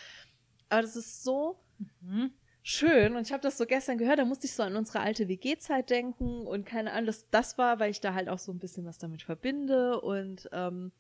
[0.68, 1.58] Aber das ist so
[2.02, 2.30] Mhm.
[2.62, 5.28] schön und ich habe das so gestern gehört, da musste ich so an unsere alte
[5.28, 8.58] WG-Zeit denken und keine Ahnung, das, das war, weil ich da halt auch so ein
[8.58, 10.92] bisschen was damit verbinde und ähm,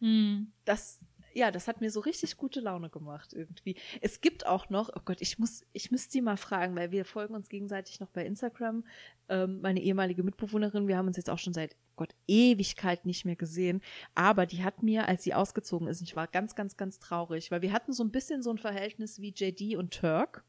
[0.00, 0.52] Hm.
[0.64, 0.98] das,
[1.34, 3.76] ja, das hat mir so richtig gute Laune gemacht irgendwie.
[4.00, 7.04] Es gibt auch noch, oh Gott, ich muss, ich müsste sie mal fragen, weil wir
[7.04, 8.84] folgen uns gegenseitig noch bei Instagram.
[9.28, 13.36] Ähm, meine ehemalige Mitbewohnerin, wir haben uns jetzt auch schon seit Gott Ewigkeit nicht mehr
[13.36, 13.82] gesehen,
[14.14, 17.62] aber die hat mir, als sie ausgezogen ist, ich war ganz, ganz, ganz traurig, weil
[17.62, 20.44] wir hatten so ein bisschen so ein Verhältnis wie JD und Turk.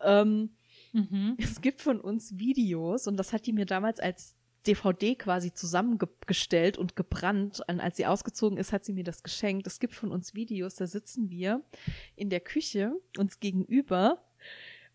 [0.00, 0.50] Ähm,
[0.92, 1.36] Mhm.
[1.38, 4.34] es gibt von uns Videos und das hat die mir damals als
[4.66, 7.62] DVD quasi zusammengestellt und gebrannt.
[7.66, 9.66] Und als sie ausgezogen ist, hat sie mir das geschenkt.
[9.66, 11.62] Es gibt von uns Videos, da sitzen wir
[12.16, 14.22] in der Küche uns gegenüber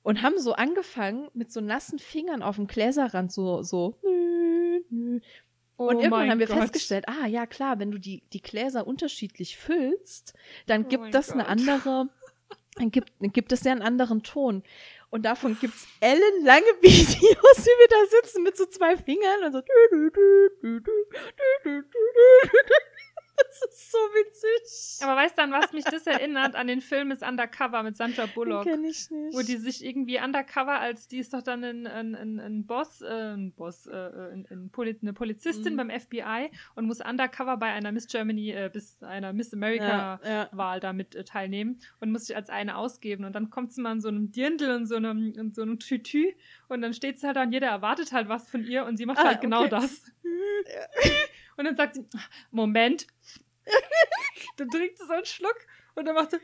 [0.03, 5.21] und haben so angefangen mit so nassen Fingern auf dem Gläserrand so so und
[5.77, 6.57] Oh irgendwann haben wir Gott.
[6.59, 10.33] festgestellt, ah ja klar, wenn du die die Gläser unterschiedlich füllst,
[10.67, 11.51] dann Oh gibt mein das eine Gott.
[11.51, 12.09] andere
[12.77, 14.61] dann gibt, dann gibt es ja einen anderen Ton.
[15.15, 19.61] Und davon gibt's ellenlange Videos, wie wir da sitzen mit so zwei Fingern und so.
[23.47, 25.03] Das ist so witzig.
[25.03, 26.55] Aber weißt du, an was mich das erinnert?
[26.55, 28.63] An den Film ist Undercover mit Sandra Bullock.
[28.63, 29.33] Kenn ich nicht.
[29.35, 33.01] Wo die sich irgendwie undercover als, die ist doch dann ein, ein, ein, ein Boss,
[33.01, 35.77] äh, ein Boss, äh, ein, ein Poli eine Polizistin Mhm.
[35.77, 40.29] beim FBI und muss undercover bei einer Miss Germany, äh, bis einer Miss America ja,
[40.29, 40.49] ja.
[40.51, 43.23] Wahl damit äh, teilnehmen und muss sich als eine ausgeben.
[43.25, 45.79] Und dann kommt sie mal in so einem Dirndl und so einem, in so einem
[45.79, 46.33] Tütü
[46.67, 49.05] und dann steht sie halt da und jeder erwartet halt was von ihr und sie
[49.05, 49.69] macht Ah, halt genau okay.
[49.69, 50.03] das.
[51.57, 52.05] Und dann sagt sie,
[52.51, 53.07] Moment.
[54.57, 55.57] dann trinkt sie so einen Schluck
[55.95, 56.37] und dann macht sie,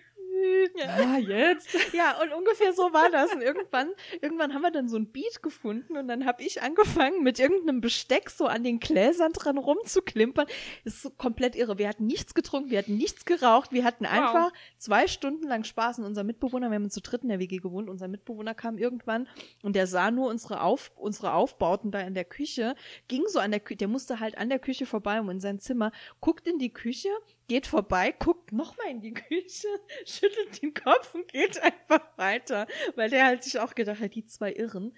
[0.75, 1.69] ja, jetzt.
[1.93, 3.33] Ja, und ungefähr so war das.
[3.33, 3.89] Und irgendwann,
[4.21, 7.81] irgendwann haben wir dann so ein Beat gefunden und dann habe ich angefangen, mit irgendeinem
[7.81, 10.47] Besteck so an den Gläsern dran rumzuklimpern.
[10.83, 11.77] Das ist so komplett irre.
[11.77, 15.99] Wir hatten nichts getrunken, wir hatten nichts geraucht, wir hatten einfach zwei Stunden lang Spaß.
[15.99, 19.27] Und unser Mitbewohner, wir haben zu dritt in der WG gewohnt, unser Mitbewohner kam irgendwann
[19.63, 22.75] und der sah nur unsere, Auf, unsere Aufbauten da in der Küche,
[23.07, 25.59] ging so an der Küche, der musste halt an der Küche vorbei um in sein
[25.59, 27.09] Zimmer, guckt in die Küche,
[27.51, 29.67] geht vorbei, guckt nochmal in die Küche,
[30.05, 34.25] schüttelt den Kopf und geht einfach weiter, weil der halt sich auch gedacht hat, die
[34.25, 34.93] zwei Irren.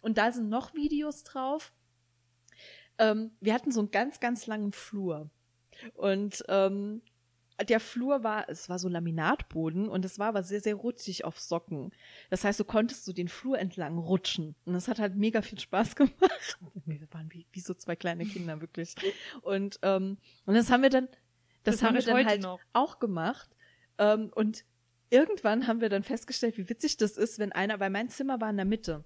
[0.00, 1.70] Und da sind noch Videos drauf.
[2.96, 5.28] Ähm, wir hatten so einen ganz, ganz langen Flur.
[5.92, 7.02] Und ähm,
[7.68, 11.38] der Flur war, es war so Laminatboden und es war aber sehr, sehr rutschig auf
[11.38, 11.92] Socken.
[12.30, 14.54] Das heißt, du konntest so den Flur entlang rutschen.
[14.64, 16.58] Und das hat halt mega viel Spaß gemacht.
[16.86, 18.94] Wir waren wie, wie so zwei kleine Kinder, wirklich.
[19.42, 21.08] Und, ähm, und das haben wir dann,
[21.70, 22.60] das, Das haben wir dann heute halt noch.
[22.72, 23.48] auch gemacht.
[23.98, 24.64] Ähm, und
[25.10, 28.50] irgendwann haben wir dann festgestellt, wie witzig das ist, wenn einer, weil mein Zimmer war
[28.50, 29.04] in der Mitte.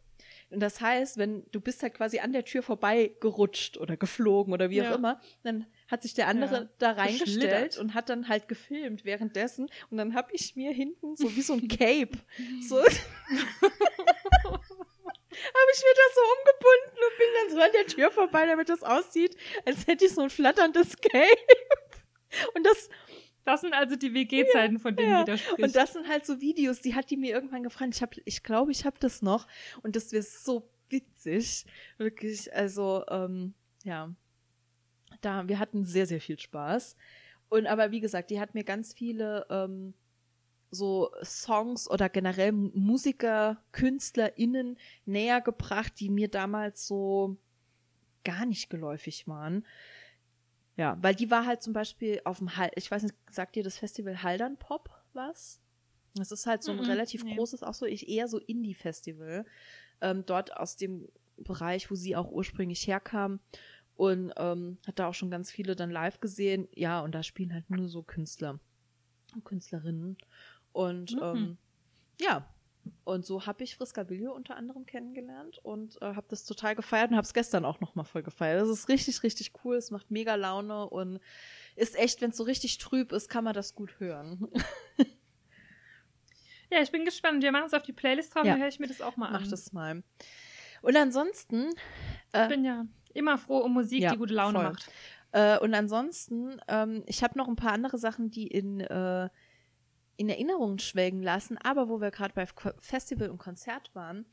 [0.50, 4.52] Und das heißt, wenn du bist halt quasi an der Tür vorbei gerutscht oder geflogen
[4.52, 4.92] oder wie Ja.
[4.92, 9.04] auch immer, dann hat sich der andere Ja, da reingestellt und hat dann halt gefilmt
[9.04, 9.68] währenddessen.
[9.90, 12.18] Und dann habe ich mir hinten so wie so ein Cape
[12.68, 12.82] so
[14.42, 18.68] habe ich mir das so umgebunden und bin dann so an der Tür vorbei, damit
[18.68, 21.26] das aussieht, als hätte ich so ein flatterndes Cape.
[22.54, 22.88] Und das,
[23.44, 25.62] Das sind also die WG-Zeiten, von denen Ja, du sprichst.
[25.62, 27.94] und das sind halt so Videos, die hat die mir irgendwann gefragt.
[27.94, 29.48] Ich habe, ich glaube, ich habe das noch.
[29.82, 31.66] Und das wäre so witzig.
[31.98, 32.54] Wirklich.
[32.54, 33.54] Also, ähm,
[33.84, 34.14] ja.
[35.22, 36.96] Da, wir hatten sehr, sehr viel Spaß.
[37.48, 39.94] Und aber wie gesagt, die hat mir ganz viele ähm,
[40.70, 47.36] so Songs oder generell Musiker, KünstlerInnen näher gebracht, die mir damals so
[48.24, 49.66] gar nicht geläufig waren.
[50.76, 53.62] Ja, weil die war halt zum Beispiel auf dem Hal ich weiß nicht, sagt dir
[53.62, 55.60] das Festival Haldern Pop was?
[56.14, 57.34] Das ist halt so ein Mhm, relativ nee.
[57.34, 59.46] großes, auch so ich eher so Indie-Festival.
[60.00, 61.08] Ähm, dort aus dem
[61.38, 63.40] Bereich, wo sie auch ursprünglich herkam.
[63.94, 66.68] Und ähm, hat da auch schon ganz viele dann live gesehen.
[66.74, 68.58] Ja, und da spielen halt nur so Künstler
[69.34, 70.18] und Künstlerinnen.
[70.72, 71.22] Und Mhm.
[71.22, 71.58] ähm,
[72.20, 72.48] ja,
[73.04, 77.10] und so habe ich Friska Billio unter anderem kennengelernt und äh, habe das total gefeiert
[77.10, 78.60] und habe es gestern auch noch mal voll gefeiert.
[78.62, 79.76] Das ist richtig, richtig cool.
[79.76, 81.20] Es macht mega Laune und
[81.76, 84.48] ist echt, wenn es so richtig trüb ist, kann man das gut hören.
[86.70, 87.42] Ja, ich bin gespannt.
[87.42, 88.52] Wir machen es auf die Playlist drauf, Ja.
[88.52, 89.42] dann höre ich mir das auch mal an.
[89.42, 90.02] Mach das mal.
[90.80, 91.68] Und ansonsten,
[92.34, 94.64] Ich bin ja immer froh um Musik, Ja, die gute Laune voll.
[94.70, 94.90] macht.
[95.32, 99.28] äh, und ansonsten, ähm, ich habe noch ein paar andere Sachen, die in, äh,
[100.16, 102.46] in Erinnerung schwelgen lassen, aber wo wir gerade bei
[102.78, 104.26] Festival und Konzert waren.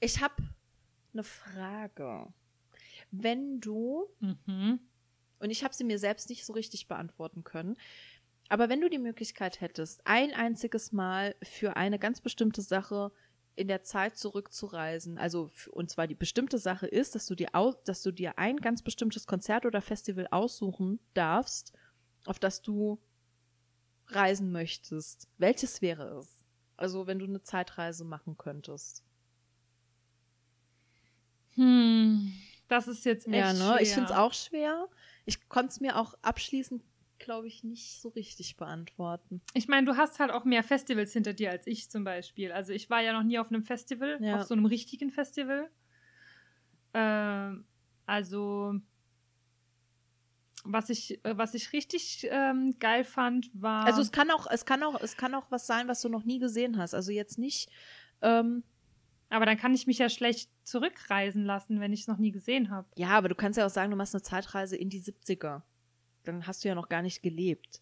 [0.00, 0.34] Ich habe
[1.12, 2.32] eine Frage.
[3.10, 4.80] Wenn du Mhm.
[5.42, 7.76] Und ich habe sie mir selbst nicht so richtig beantworten können.
[8.48, 13.10] Aber wenn du die Möglichkeit hättest, ein einziges Mal für eine ganz bestimmte Sache
[13.56, 17.74] in der Zeit zurückzureisen, also und zwar die bestimmte Sache ist, dass du dir aus,
[17.82, 21.72] dass du dir ein ganz bestimmtes Konzert oder Festival aussuchen darfst,
[22.24, 23.00] auf das du
[24.14, 25.28] reisen möchtest.
[25.38, 26.44] Welches wäre es?
[26.76, 29.04] Also wenn du eine Zeitreise machen könntest.
[31.54, 32.32] Hm,
[32.68, 33.58] das ist jetzt echt Ja, ne?
[33.58, 33.80] schwer.
[33.80, 34.88] Ich finde es auch schwer.
[35.26, 36.82] Ich konnte es mir auch abschließend,
[37.18, 39.42] glaube ich, nicht so richtig beantworten.
[39.54, 42.50] Ich meine, du hast halt auch mehr Festivals hinter dir als ich zum Beispiel.
[42.52, 44.36] Also ich war ja noch nie auf einem Festival, Ja.
[44.36, 45.70] auf so einem richtigen Festival.
[46.94, 47.64] Ähm,
[48.06, 48.74] also
[50.64, 53.84] was ich, äh, was ich richtig ähm, geil fand, war.
[53.84, 56.24] Also es kann auch, es kann auch, es kann auch was sein, was du noch
[56.24, 56.94] nie gesehen hast.
[56.94, 57.70] Also jetzt nicht.
[58.20, 58.62] Ähm,
[59.28, 62.70] aber dann kann ich mich ja schlecht zurückreisen lassen, wenn ich es noch nie gesehen
[62.70, 62.86] habe.
[62.96, 65.62] ja, aber du kannst ja auch sagen, du machst eine Zeitreise in die 70er.
[66.24, 67.80] Dann hast du ja noch gar nicht gelebt.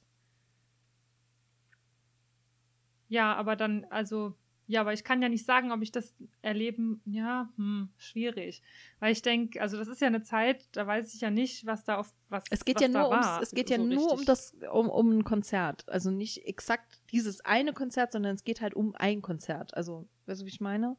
[3.09, 4.37] Ja, aber dann, also,
[4.71, 8.63] ja, aber ich kann ja nicht sagen, ob ich das erleben, ja, hm, schwierig.
[9.01, 11.83] Weil ich denke, also das ist ja eine Zeit, da weiß ich ja nicht, was
[11.83, 12.45] da auf was.
[12.51, 15.11] Es geht was ja nur ums, es geht ja so nur um das, um, um
[15.11, 15.89] ein Konzert.
[15.89, 19.75] Also nicht exakt dieses eine Konzert, sondern es geht halt um ein Konzert.
[19.75, 20.97] Also, weißt du, wie ich meine?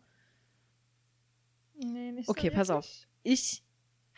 [1.76, 2.84] Nee, nicht Okay, so pass auf.
[2.84, 3.07] wirklich.
[3.24, 3.63] Ich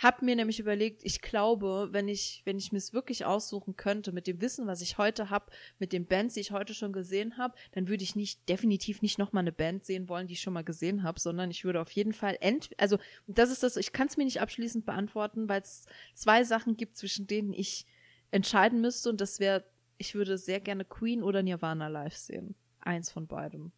[0.04, 4.12] habe mir nämlich überlegt, ich glaube, wenn ich, wenn ich mir es wirklich aussuchen könnte,
[4.12, 7.38] mit dem Wissen, was ich heute habe, mit den Bands, die ich heute schon gesehen
[7.38, 10.54] habe, dann würde ich nicht, definitiv nicht nochmal eine Band sehen wollen, die ich schon
[10.54, 12.98] mal gesehen habe, sondern ich würde auf jeden Fall ent, also
[13.28, 16.98] das ist das, ich kann es mir nicht abschließend beantworten, weil es zwei Sachen gibt,
[16.98, 17.86] zwischen denen ich
[18.32, 19.64] entscheiden müsste und das wäre,
[19.98, 22.56] ich würde sehr gerne Queen oder Nirvana live sehen.
[22.80, 23.72] Eins von beidem.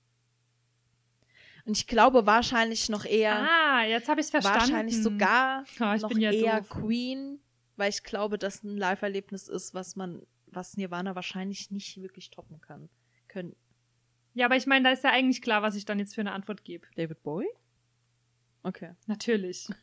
[1.65, 4.59] Und ich glaube wahrscheinlich noch eher Ah, jetzt habe ich es verstanden.
[4.59, 6.69] wahrscheinlich sogar Ah, ich noch bin ja eher doof.
[6.69, 7.39] Queen,
[7.75, 12.61] weil ich glaube, dass ein Live-Erlebnis ist, was man, was Nirvana wahrscheinlich nicht wirklich toppen
[12.61, 12.87] kann.
[13.27, 13.55] Können
[14.35, 16.33] Ja, aber ich meine, da ist ja eigentlich klar, was ich dann jetzt für eine
[16.33, 16.85] Antwort gebe.
[16.95, 17.49] David Bowie?
[18.63, 18.91] Okay.
[19.07, 19.67] Natürlich.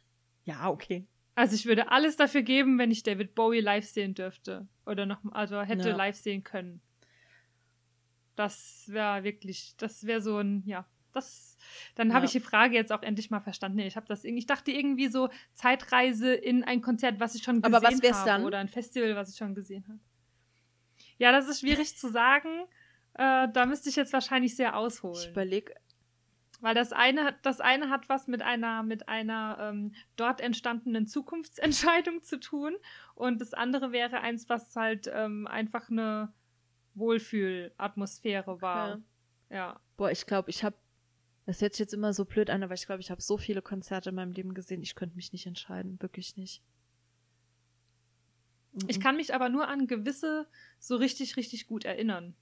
[0.45, 1.07] Ja, okay.
[1.37, 4.66] Also ich würde alles dafür geben, wenn ich David Bowie live sehen dürfte.
[4.87, 5.97] Oder noch, also hätte Ja.
[5.97, 6.80] live sehen können.
[8.35, 11.56] Das wäre wirklich, das wäre so ein, ja, das,
[11.94, 12.26] dann habe Ja.
[12.26, 13.76] ich die Frage jetzt auch endlich mal verstanden.
[13.78, 17.42] Nee, ich habe das irgendwie, ich dachte irgendwie so Zeitreise in ein Konzert, was ich
[17.42, 18.24] schon gesehen Aber was habe.
[18.26, 18.44] dann?
[18.44, 19.98] Oder ein Festival, was ich schon gesehen habe.
[21.18, 22.48] Ja, das ist schwierig zu sagen.
[23.14, 25.30] Äh, da müsste ich jetzt wahrscheinlich sehr Ich ausholen.
[25.30, 25.74] überlege,
[26.60, 31.06] Weil das eine, hat- das eine hat was mit einer, mit einer ähm, dort entstandenen
[31.08, 32.74] Zukunftsentscheidung zu tun.
[33.14, 36.32] Und das andere wäre eins, was halt ähm, einfach eine
[36.94, 39.00] Wohlfühlatmosphäre war.
[39.50, 39.80] Ja.
[39.96, 40.76] boah, ich glaube, ich habe,
[41.53, 43.61] das hört sich jetzt immer so blöd an, aber ich glaube, ich habe so viele
[43.61, 46.62] Konzerte in meinem Leben gesehen, ich könnte mich nicht entscheiden, wirklich nicht.
[48.86, 49.03] Ich Mhm.
[49.03, 50.48] kann mich aber nur an gewisse
[50.78, 52.34] so richtig, richtig gut erinnern.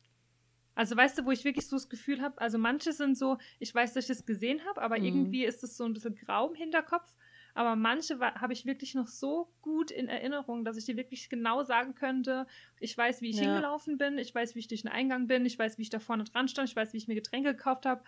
[0.76, 3.74] Also weißt du, wo ich wirklich so das Gefühl habe, also manche sind so, ich
[3.74, 5.04] weiß, dass ich das gesehen habe, aber Mhm.
[5.04, 7.12] irgendwie ist es so ein bisschen grau im Hinterkopf.
[7.54, 11.64] Aber manche habe ich wirklich noch so gut in Erinnerung, dass ich dir wirklich genau
[11.64, 12.46] sagen könnte,
[12.78, 13.46] ich weiß, wie ich Ja.
[13.46, 15.98] hingelaufen bin, ich weiß, wie ich durch den Eingang bin, ich weiß, wie ich da
[15.98, 18.04] vorne dran stand, ich weiß, wie ich mir Getränke gekauft habe,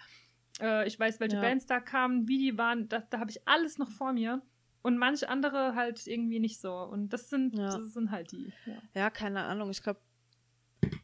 [0.63, 1.43] äh, ich weiß, welche Ja.
[1.43, 4.41] Bands da kamen, wie die waren, da, da habe ich alles noch vor mir.
[4.83, 6.75] Und manche andere halt irgendwie nicht so.
[6.75, 7.77] Und das sind, Ja.
[7.77, 8.53] das sind halt die.
[8.67, 8.83] Ja.
[8.95, 9.71] Ja, keine Ahnung.
[9.71, 10.01] Ich glaube,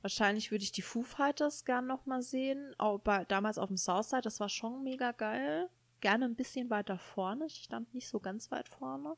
[0.03, 2.75] wahrscheinlich würde ich die Foo Fighters gern noch mal sehen.
[3.05, 5.69] Bei, damals auf dem Southside, das war schon mega geil.
[6.01, 7.47] Gerne ein bisschen weiter vorne.
[7.47, 9.15] Ich stand nicht so ganz weit vorne.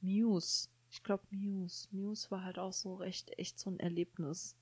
[0.00, 0.68] Muse.
[0.90, 1.88] Ich glaube Muse.
[1.90, 4.56] Muse war halt auch so recht, echt so ein Erlebnis.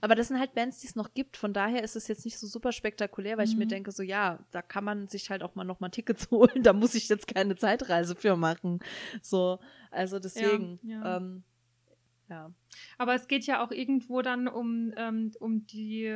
[0.00, 1.36] Aber das sind halt Bands, die es noch gibt.
[1.36, 3.70] Von daher ist es jetzt nicht so super spektakulär, weil ich mir Mhm.
[3.70, 6.62] denke, so ja, da kann man sich halt auch mal noch mal Tickets holen.
[6.62, 8.80] Da muss ich jetzt keine Zeitreise für machen.
[9.22, 9.58] So,
[9.90, 10.78] also deswegen.
[10.82, 11.16] ja.
[11.18, 11.42] Ähm,
[12.28, 12.50] ja.
[12.98, 16.14] Aber es geht ja auch irgendwo dann um, ähm, um die,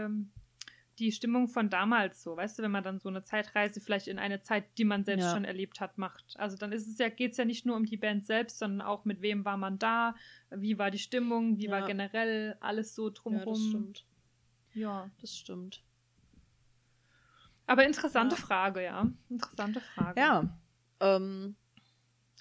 [0.98, 4.18] die Stimmung von damals so, weißt du, wenn man dann so eine Zeitreise vielleicht in
[4.18, 5.32] eine Zeit, die man selbst Ja.
[5.32, 6.34] schon erlebt hat, macht.
[6.38, 8.86] Also dann ist es ja, geht es ja nicht nur um die Band selbst, sondern
[8.86, 10.14] auch mit wem war man da,
[10.50, 11.86] wie war die Stimmung, wie war Ja.
[11.86, 13.56] generell alles so Ja, das drumherum.
[13.68, 14.06] stimmt.
[14.74, 15.82] Ja, Das stimmt.
[17.66, 18.40] Aber interessante Ja.
[18.42, 19.08] Frage, ja.
[19.28, 20.20] Interessante Frage.
[20.20, 20.58] Ja.
[21.00, 21.56] Ähm,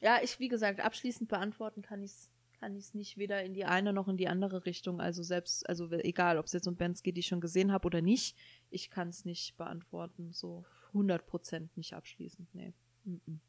[0.01, 3.65] ja, ich, wie gesagt, abschließend beantworten kann ich es kann ich's nicht weder in die
[3.65, 4.99] eine noch in die andere Richtung.
[4.99, 7.85] Also selbst, also egal, ob es jetzt um Bands geht, die ich schon gesehen habe
[7.85, 8.35] oder nicht,
[8.69, 10.33] ich kann es nicht beantworten.
[10.33, 12.73] So 100% nicht abschließend, nee.
[13.05, 13.39] Mhm.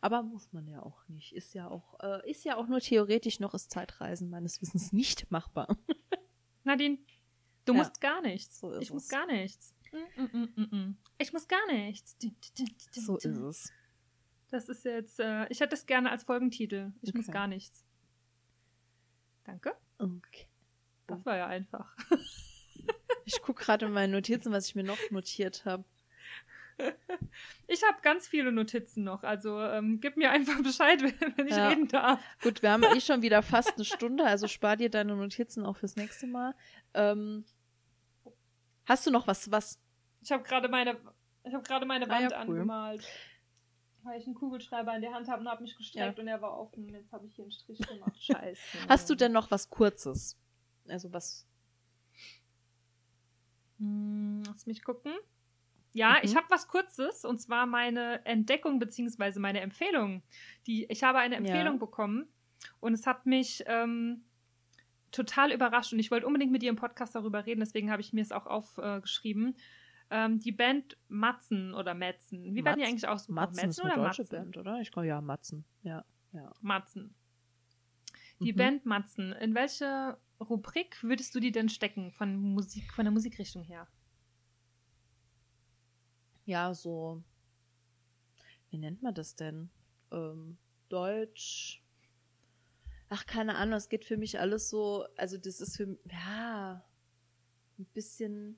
[0.00, 1.34] Aber muss man ja auch nicht.
[1.34, 5.30] Ist ja auch, äh, ist ja auch nur theoretisch noch ist Zeitreisen meines Wissens nicht
[5.30, 5.76] machbar.
[6.64, 6.98] Nadine,
[7.64, 7.78] du Ja.
[7.78, 8.60] musst gar nichts.
[8.60, 9.08] So ist ich muss es.
[9.08, 9.74] gar nichts.
[9.92, 10.96] Mm, mm, mm, mm, mm.
[11.18, 12.16] Ich muss gar nichts.
[12.92, 13.72] So ist es.
[14.50, 16.92] Das ist jetzt, äh, ich hätte es gerne als Folgentitel.
[17.02, 17.32] Ich muss Okay.
[17.32, 17.84] gar nichts.
[19.44, 19.74] Danke.
[19.98, 20.46] Okay.
[21.06, 21.94] Das war ja einfach.
[23.26, 25.84] Ich gucke gerade in meine Notizen, was ich mir noch notiert habe.
[27.68, 31.68] Ich habe ganz viele Notizen noch, also ähm, gib mir einfach Bescheid, wenn, ich Ja.
[31.68, 32.20] reden darf.
[32.42, 35.76] Gut, wir haben eh schon wieder fast eine Stunde, also spar dir deine Notizen auch
[35.76, 36.54] fürs nächste Mal.
[36.94, 37.44] Ähm,
[38.86, 39.78] hast du noch was, was?
[40.22, 40.96] Ich habe gerade meine,
[41.44, 42.56] ich gerade meine Ah ja, Wand cool.
[42.56, 43.06] angemalt.
[44.02, 46.58] Weil ich einen Kugelschreiber in der Hand habe und habe mich gestreckt und er war
[46.58, 46.88] offen.
[46.88, 48.16] Jetzt habe ich hier einen Strich gemacht.
[48.22, 48.60] Scheiße.
[48.88, 50.38] Hast du denn noch was Kurzes?
[50.88, 51.46] Also was?
[53.78, 55.12] Hm, lass mich gucken.
[55.92, 56.18] Ja, Mhm.
[56.22, 60.22] ich habe was Kurzes und zwar meine Entdeckung beziehungsweise meine Empfehlung.
[60.66, 61.40] Die, ich habe eine Ja.
[61.40, 62.28] Empfehlung bekommen
[62.80, 64.24] und es hat mich ähm,
[65.10, 68.12] total überrascht und ich wollte unbedingt mit dir im Podcast darüber reden, deswegen habe ich
[68.12, 69.56] mir es auch aufgeschrieben.
[70.10, 72.54] Ähm, die Band Matzen oder Metzen.
[72.54, 73.34] Wie werden die Matz- eigentlich ausgesprochen?
[73.34, 74.36] Matzen ist Metzen eine oder deutsche Matzen?
[74.36, 74.80] Band, oder?
[74.80, 75.64] Ich glaube ja, Matzen.
[75.82, 76.52] Ja, ja.
[76.60, 77.14] Matzen.
[78.40, 78.56] Die Mhm.
[78.56, 79.32] Band Matzen.
[79.34, 83.86] In welche Rubrik würdest du die denn stecken von Musik, von der Musikrichtung her?
[86.44, 87.22] Ja, so.
[88.70, 89.70] Wie nennt man das denn?
[90.10, 90.58] Ähm,
[90.88, 91.82] Deutsch.
[93.08, 96.84] Ach, keine Ahnung, es geht für mich alles so, also das ist für ja
[97.78, 98.56] ein bisschen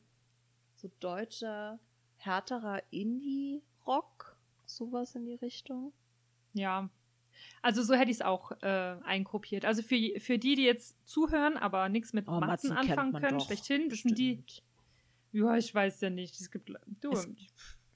[0.82, 1.78] so deutscher,
[2.16, 5.92] härterer Indie-Rock, sowas in die Richtung.
[6.54, 6.90] Ja.
[7.62, 9.64] Also so hätte ich es auch äh, eingruppiert.
[9.64, 13.38] Also für, für die, die jetzt zuhören, aber nichts mit Oh, Matzen, Matzen anfangen können,
[13.38, 14.42] doch, schlechthin, das sind die.
[15.32, 16.38] Ja, ich weiß ja nicht.
[16.38, 16.70] Es gibt.
[17.00, 17.28] Du, Es-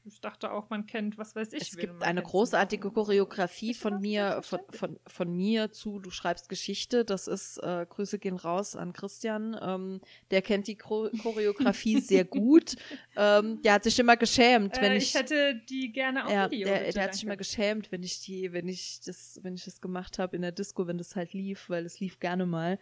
[0.06, 1.62] ich, dachte auch, man kennt, was weiß ich.
[1.72, 2.90] Es gibt eine kennt großartige.
[2.90, 7.04] Choreografie von mir, von, von, von mir zu Du schreibst Geschichte.
[7.04, 9.56] Das ist, äh, Grüße gehen raus an Christian.
[9.60, 10.00] Ähm,
[10.30, 12.76] der kennt die Chor Choreografie sehr gut.
[13.16, 15.08] Ähm, der hat sich immer geschämt, wenn Äh, ich.
[15.08, 16.68] ich hätte die gerne auf ja, Video.
[16.68, 19.64] der, bitte, der hat sich immer geschämt, wenn ich die, wenn ich das, wenn ich
[19.64, 22.78] das gemacht habe in der Disco, wenn das halt lief, weil es lief gerne mal.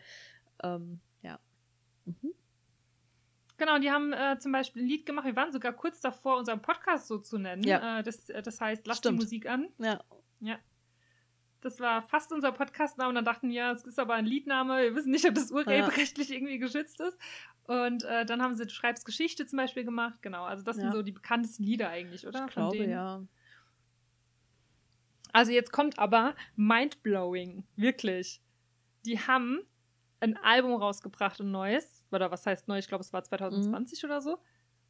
[0.63, 1.39] Ähm, ja.
[2.05, 2.35] Mhm.
[3.65, 5.25] Genau, die haben äh, zum Beispiel ein Lied gemacht.
[5.25, 7.63] Wir waren sogar kurz davor, unseren Podcast so zu nennen.
[7.63, 8.01] Ja.
[8.01, 9.21] Äh, das, äh, das heißt, lass Stimmt.
[9.21, 9.69] die Musik an.
[9.79, 10.05] Ja.
[10.41, 10.59] Ja.
[11.63, 14.83] Das war fast unser Podcastname und dann dachten wir, es ist aber ein Liedname.
[14.83, 17.19] Wir wissen nicht, ob das urheberrechtlich irgendwie geschützt ist.
[17.67, 20.21] Und äh, dann haben sie Du schreibst Geschichte zum Beispiel gemacht.
[20.21, 20.83] Genau, also das Ja.
[20.83, 22.45] sind so die bekanntesten Lieder eigentlich, oder?
[22.45, 23.23] Ich glaube, ja.
[25.33, 28.43] Also jetzt kommt aber Mindblowing, wirklich.
[29.07, 29.61] Die haben
[30.21, 31.94] ein Album rausgebracht, ein neues.
[32.15, 32.79] Oder was heißt neu?
[32.79, 34.39] Ich glaube, es war 2020 oder so.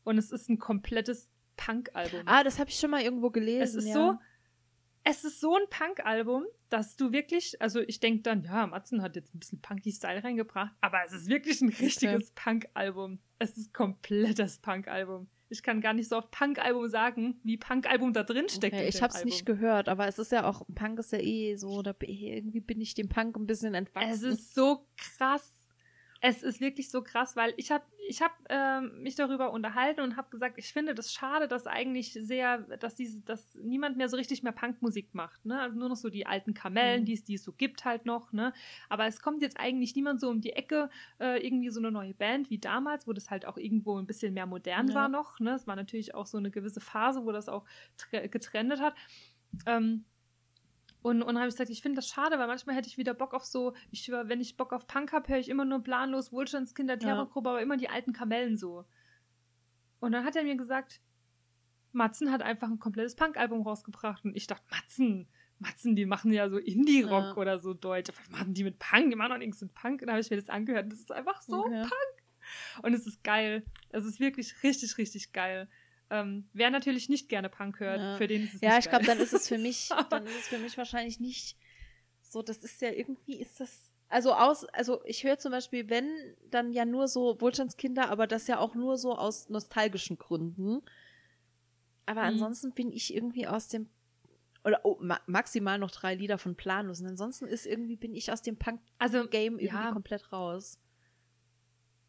[0.04, 2.22] Und es ist ein komplettes Punk-Album.
[2.26, 3.62] Ah, das habe ich schon mal irgendwo gelesen.
[3.62, 3.94] es ist ja.
[3.94, 4.18] so,
[5.04, 9.16] es ist so ein Punk-Album, dass du wirklich, also ich denke dann, ja, Matzen hat
[9.16, 13.20] jetzt ein bisschen punky Style reingebracht, aber es ist wirklich ein richtiges Punk-Album.
[13.38, 15.28] Es ist komplettes Punk-Album.
[15.50, 18.74] Ich kann gar nicht so oft Punk-Album sagen, wie Punk-Album da drin steckt.
[18.74, 21.54] Okay, ich habe es nicht gehört, aber es ist ja auch, Punk ist ja eh
[21.56, 24.10] so, da, irgendwie bin ich dem Punk ein bisschen entwachsen.
[24.10, 25.53] Es ist so krass.
[26.26, 30.16] Es ist wirklich so krass, weil ich habe ich hab, ähm, mich darüber unterhalten und
[30.16, 34.16] habe gesagt, ich finde das schade, dass eigentlich sehr, dass diese, dass niemand mehr so
[34.16, 35.60] richtig mehr Punkmusik macht, ne?
[35.60, 37.04] Also nur noch so die alten Kamellen, Mhm.
[37.04, 38.54] die es, die es so gibt halt noch, ne?
[38.88, 40.88] Aber es kommt jetzt eigentlich niemand so um die Ecke,
[41.20, 44.32] äh, irgendwie so eine neue Band wie damals, wo das halt auch irgendwo ein bisschen
[44.32, 44.94] mehr modern Ja.
[44.94, 45.54] war noch, ne?
[45.54, 47.66] Es war natürlich auch so eine gewisse Phase, wo das auch
[47.98, 48.94] tre- getrennt hat.
[49.66, 50.04] Ähm,
[51.04, 53.12] und, und dann habe ich gesagt, ich finde das schade, weil manchmal hätte ich wieder
[53.12, 56.32] Bock auf so, ich, wenn ich Bock auf Punk habe, höre ich immer nur planlos
[56.32, 58.86] Wohlstandskinder, Terrorgruppe, aber immer die alten Kamellen so.
[60.00, 61.02] Und dann hat er mir gesagt,
[61.92, 64.24] Matzen hat einfach ein komplettes Punk-Album rausgebracht.
[64.24, 65.28] Und ich dachte, Matzen,
[65.58, 67.36] Matzen, die machen ja so Indie-Rock Ja.
[67.36, 68.10] oder so Deutsch.
[68.18, 69.10] Was machen die mit Punk?
[69.10, 70.00] Die machen doch nichts mit Punk.
[70.00, 70.90] Und dann habe ich mir das angehört.
[70.90, 71.86] Das ist einfach so Okay.
[72.82, 73.62] und es ist geil.
[73.90, 75.68] Es ist wirklich richtig, richtig geil.
[76.10, 78.16] Ähm, wer natürlich nicht gerne Punk hört, Ja.
[78.16, 80.48] für den ist es Ja, ich glaube, dann ist es für mich, dann ist es
[80.48, 81.56] für mich wahrscheinlich nicht
[82.22, 86.06] so, das ist ja irgendwie, ist das, Also aus, also ich höre zum Beispiel, wenn,
[86.50, 90.82] dann ja nur so Wohlstandskinder, aber das ja auch nur so aus nostalgischen Gründen.
[92.06, 92.26] Aber Mhm.
[92.28, 93.88] ansonsten bin ich irgendwie aus dem
[94.62, 97.00] oder oh, ma maximal noch drei Lieder von Planlos.
[97.00, 100.78] Und ansonsten ist irgendwie, bin ich aus dem Punk-Game Also, irgendwie ja, komplett raus.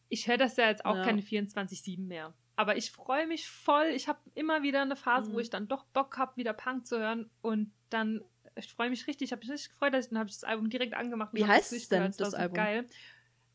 [0.10, 1.04] ich höre das ja jetzt auch Ja.
[1.04, 2.34] keine 24-7 mehr.
[2.56, 3.88] Aber ich freue mich voll.
[3.88, 5.40] Ich habe immer wieder eine Phase, wo Mhm.
[5.42, 7.30] ich dann doch Bock habe, wieder Punk zu hören.
[7.42, 8.24] Und dann,
[8.56, 9.28] ich freue mich richtig.
[9.28, 11.34] Ich habe mich richtig gefreut, dass ich, dann habe ich das Album direkt angemacht.
[11.34, 12.56] Wie das heißt es denn, das so Album?
[12.56, 12.88] Geil.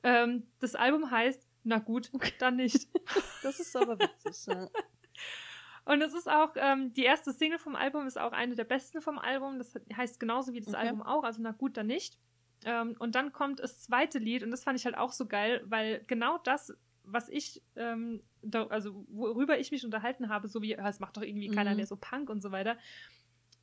[0.02, 2.88] Ähm, das Album heißt, na gut, dann nicht.
[3.42, 4.46] Das ist aber witzig.
[4.46, 4.68] ja.
[5.86, 9.00] Und es ist auch, ähm, die erste Single vom Album ist auch eine der besten
[9.00, 9.58] vom Album.
[9.58, 10.86] Das heißt genauso wie das Okay.
[10.88, 12.18] Album auch, also na gut, dann nicht.
[12.66, 15.62] Ähm, und dann kommt das zweite Lied und das fand ich halt auch so geil,
[15.64, 16.74] weil genau das,
[17.12, 21.16] was ich, ähm, da, also worüber ich mich unterhalten habe, so wie, ja, es macht
[21.16, 21.76] doch irgendwie keiner Mhm.
[21.76, 22.76] mehr so Punk und so weiter,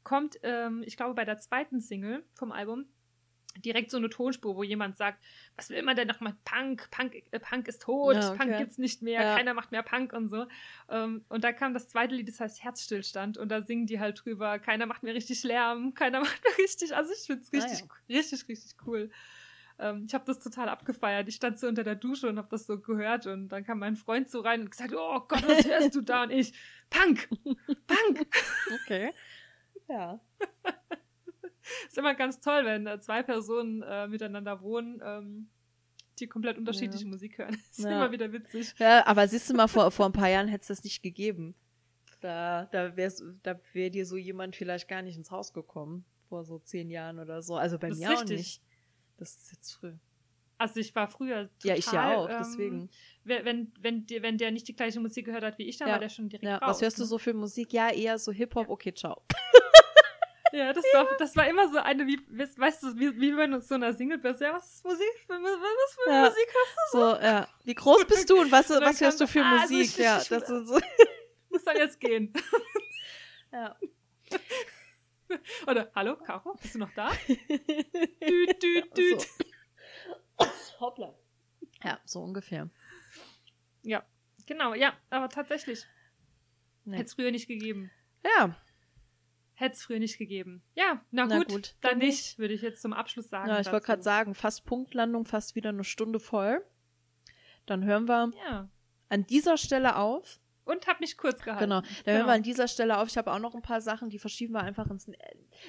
[0.04, 2.86] kommt, ähm, ich glaube, bei der zweiten Single vom Album
[3.58, 5.24] direkt so eine Tonspur, wo jemand sagt,
[5.56, 6.90] was will man denn noch mal Punk?
[6.92, 8.38] Punk, äh, Punk ist tot, Ja, okay.
[8.38, 9.36] Punk gibt's nicht mehr, Ja.
[9.36, 10.46] keiner macht mehr Punk und so.
[10.90, 14.24] Ähm, und da kam das zweite Lied, das heißt Herzstillstand und da singen die halt
[14.24, 17.84] drüber, keiner macht mehr richtig Lärm, keiner macht mehr richtig, also ich find's Ah, richtig,
[18.10, 19.10] richtig, richtig cool.
[19.80, 21.28] Ähm, ich habe das total abgefeiert.
[21.28, 23.96] Ich stand so unter der Dusche und habe das so gehört und dann kam mein
[23.96, 26.24] Freund so rein und gesagt, oh Gott, was hörst du da?
[26.24, 26.54] Und ich,
[26.90, 27.30] Punk,
[27.88, 28.28] Punk.
[28.84, 29.12] Okay.
[29.88, 30.20] Ja.
[31.88, 35.50] ist immer ganz toll, wenn zwei Personen äh, miteinander wohnen, ähm,
[36.20, 37.54] die komplett unterschiedliche Musik hören.
[37.72, 37.92] ist Ja.
[37.92, 38.74] immer wieder witzig.
[38.78, 41.56] Ja, aber siehst du mal, vor, vor ein paar Jahren hätte es das nicht gegeben.
[42.20, 46.04] Da, da wär's, da wäre dir so jemand vielleicht gar nicht ins Haus gekommen.
[46.30, 47.56] Vor so zehn Jahren oder so.
[47.56, 48.62] Also bei Das mir auch nicht.
[49.18, 49.94] Das ist jetzt früh.
[50.60, 52.90] Also ich war früher total, Ja, ich ja auch, ähm, deswegen.
[53.24, 55.88] Wenn, wenn, wenn, der, wenn der nicht die gleiche Musik gehört hat wie ich, dann
[55.90, 55.94] Ja.
[55.96, 56.70] war der schon direkt Ja, raus.
[56.78, 57.08] was hörst du ne?
[57.08, 57.74] so für Musik?
[57.74, 59.22] Ja, eher so Hip-Hop, okay, ciao.
[60.54, 63.62] Ja, das, War, das war immer so eine, wie, weißt du, wie, wie wenn du
[63.62, 64.40] so einer Single bist.
[64.40, 65.06] Ja, was ist Musik?
[65.28, 65.38] Was,
[66.04, 66.22] für Ja.
[66.22, 67.48] Musik hörst So, ja.
[67.66, 69.92] Wie groß bist du und was, Und was hörst du für so, ah, also Musik?
[69.92, 70.80] ich- ja, ich- das ist so.
[70.80, 70.86] du?
[71.50, 72.32] Muss dann jetzt gehen.
[73.52, 73.76] Ja.
[75.68, 77.10] Oder, hallo, Caro, bist du noch da?
[77.28, 79.22] Düt, düt, düt.
[80.40, 80.46] So.
[80.80, 81.14] Hoppla.
[81.84, 82.70] Ja, so ungefähr.
[83.84, 84.04] Ja,
[84.46, 85.86] genau, ja, aber tatsächlich.
[86.86, 86.98] Nee.
[86.98, 87.92] Hätte es früher nicht gegeben.
[88.24, 88.56] Ja,
[89.60, 90.62] Hätte es früher nicht gegeben.
[90.76, 93.50] Ja, na, Na gut, gut, dann nicht, würde ich jetzt zum Abschluss sagen.
[93.50, 96.64] ja ich wollte gerade sagen, fast Punktlandung, fast wieder eine Stunde voll.
[97.66, 98.70] Dann hören wir Ja.
[99.10, 100.40] an dieser Stelle auf.
[100.68, 101.64] Und hab mich kurz gehalten.
[101.64, 102.18] Genau, dann Genau.
[102.18, 103.08] hören wir an dieser Stelle auf.
[103.08, 105.10] Ich habe auch noch ein paar Sachen, die verschieben wir einfach ins.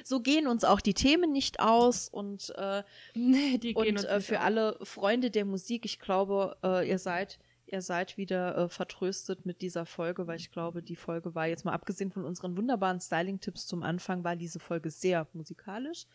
[0.05, 2.83] So gehen uns auch die Themen nicht aus und äh,
[3.15, 4.45] Nee, die gehen Und uns äh, für auf.
[4.45, 9.63] alle Freunde der Musik, ich glaube, äh, ihr seid, ihr seid wieder äh, vertröstet mit
[9.63, 13.67] dieser Folge, weil ich glaube, die Folge war jetzt mal abgesehen von unseren wunderbaren Styling-Tipps
[13.67, 16.07] zum Anfang, war diese Folge sehr musikalisch.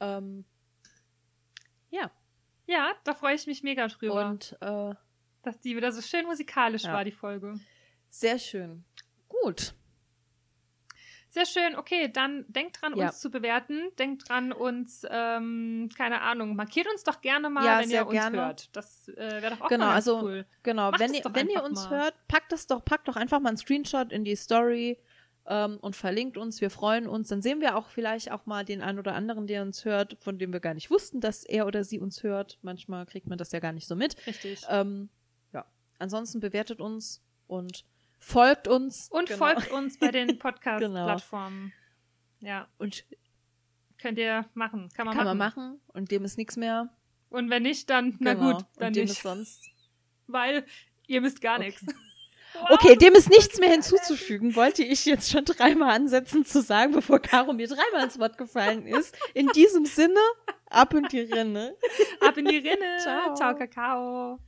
[0.00, 0.44] Ähm,
[1.90, 2.10] ja,
[2.66, 4.94] Ja, da freue ich mich mega drüber, und äh,
[5.42, 6.92] dass die wieder so schön musikalisch Ja.
[6.92, 7.58] war, die Folge.
[8.10, 8.84] Sehr schön.
[9.28, 9.74] Gut.
[11.30, 13.08] Sehr schön, okay, dann denkt dran, Ja.
[13.08, 13.90] uns zu bewerten.
[13.98, 18.12] Denkt dran, uns, ähm, keine Ahnung, markiert uns doch gerne mal, Ja, wenn ihr uns
[18.14, 18.38] gerne.
[18.38, 18.74] hört.
[18.74, 20.46] Das äh, wäre doch auch Genau, mal also cool.
[20.62, 21.90] Genau, Macht wenn es ihr, wenn ihr uns mal.
[22.04, 24.98] hört, packt das doch, packt doch einfach mal einen Screenshot in die Story
[25.46, 26.62] ähm, und verlinkt uns.
[26.62, 27.28] Wir freuen uns.
[27.28, 30.38] Dann sehen wir auch vielleicht auch mal den einen oder anderen, der uns hört, von
[30.38, 32.58] dem wir gar nicht wussten, dass er oder sie uns hört.
[32.62, 34.16] Manchmal kriegt man das ja gar nicht so mit.
[34.26, 34.62] Richtig.
[34.70, 35.10] Ähm,
[35.52, 35.66] ja,
[35.98, 37.84] ansonsten bewertet uns und
[38.18, 39.08] folgt uns.
[39.10, 39.38] Und Genau.
[39.38, 41.72] folgt uns bei den Podcast-Plattformen.
[42.40, 43.04] Ja, Und
[44.00, 44.88] könnt ihr machen.
[44.94, 45.38] Kann man kann machen.
[45.38, 45.80] man machen.
[45.88, 46.88] Und dem ist nichts mehr.
[47.30, 48.52] Und wenn nicht, dann, na Genau.
[48.54, 49.12] gut, dann und dem nicht.
[49.14, 49.64] ist sonst.
[50.26, 50.64] Weil
[51.06, 51.66] ihr müsst gar Okay.
[51.66, 51.84] nichts.
[52.70, 57.20] Okay, dem ist nichts mehr hinzuzufügen, wollte ich jetzt schon dreimal ansetzen zu sagen, bevor
[57.20, 59.14] Caro mir dreimal ins Wort gefallen ist.
[59.34, 60.18] In diesem Sinne,
[60.66, 61.76] ab in die Rinne.
[62.20, 62.96] Ab in die Rinne.
[63.02, 63.34] Ciao.
[63.34, 64.38] Ciao, Kakao.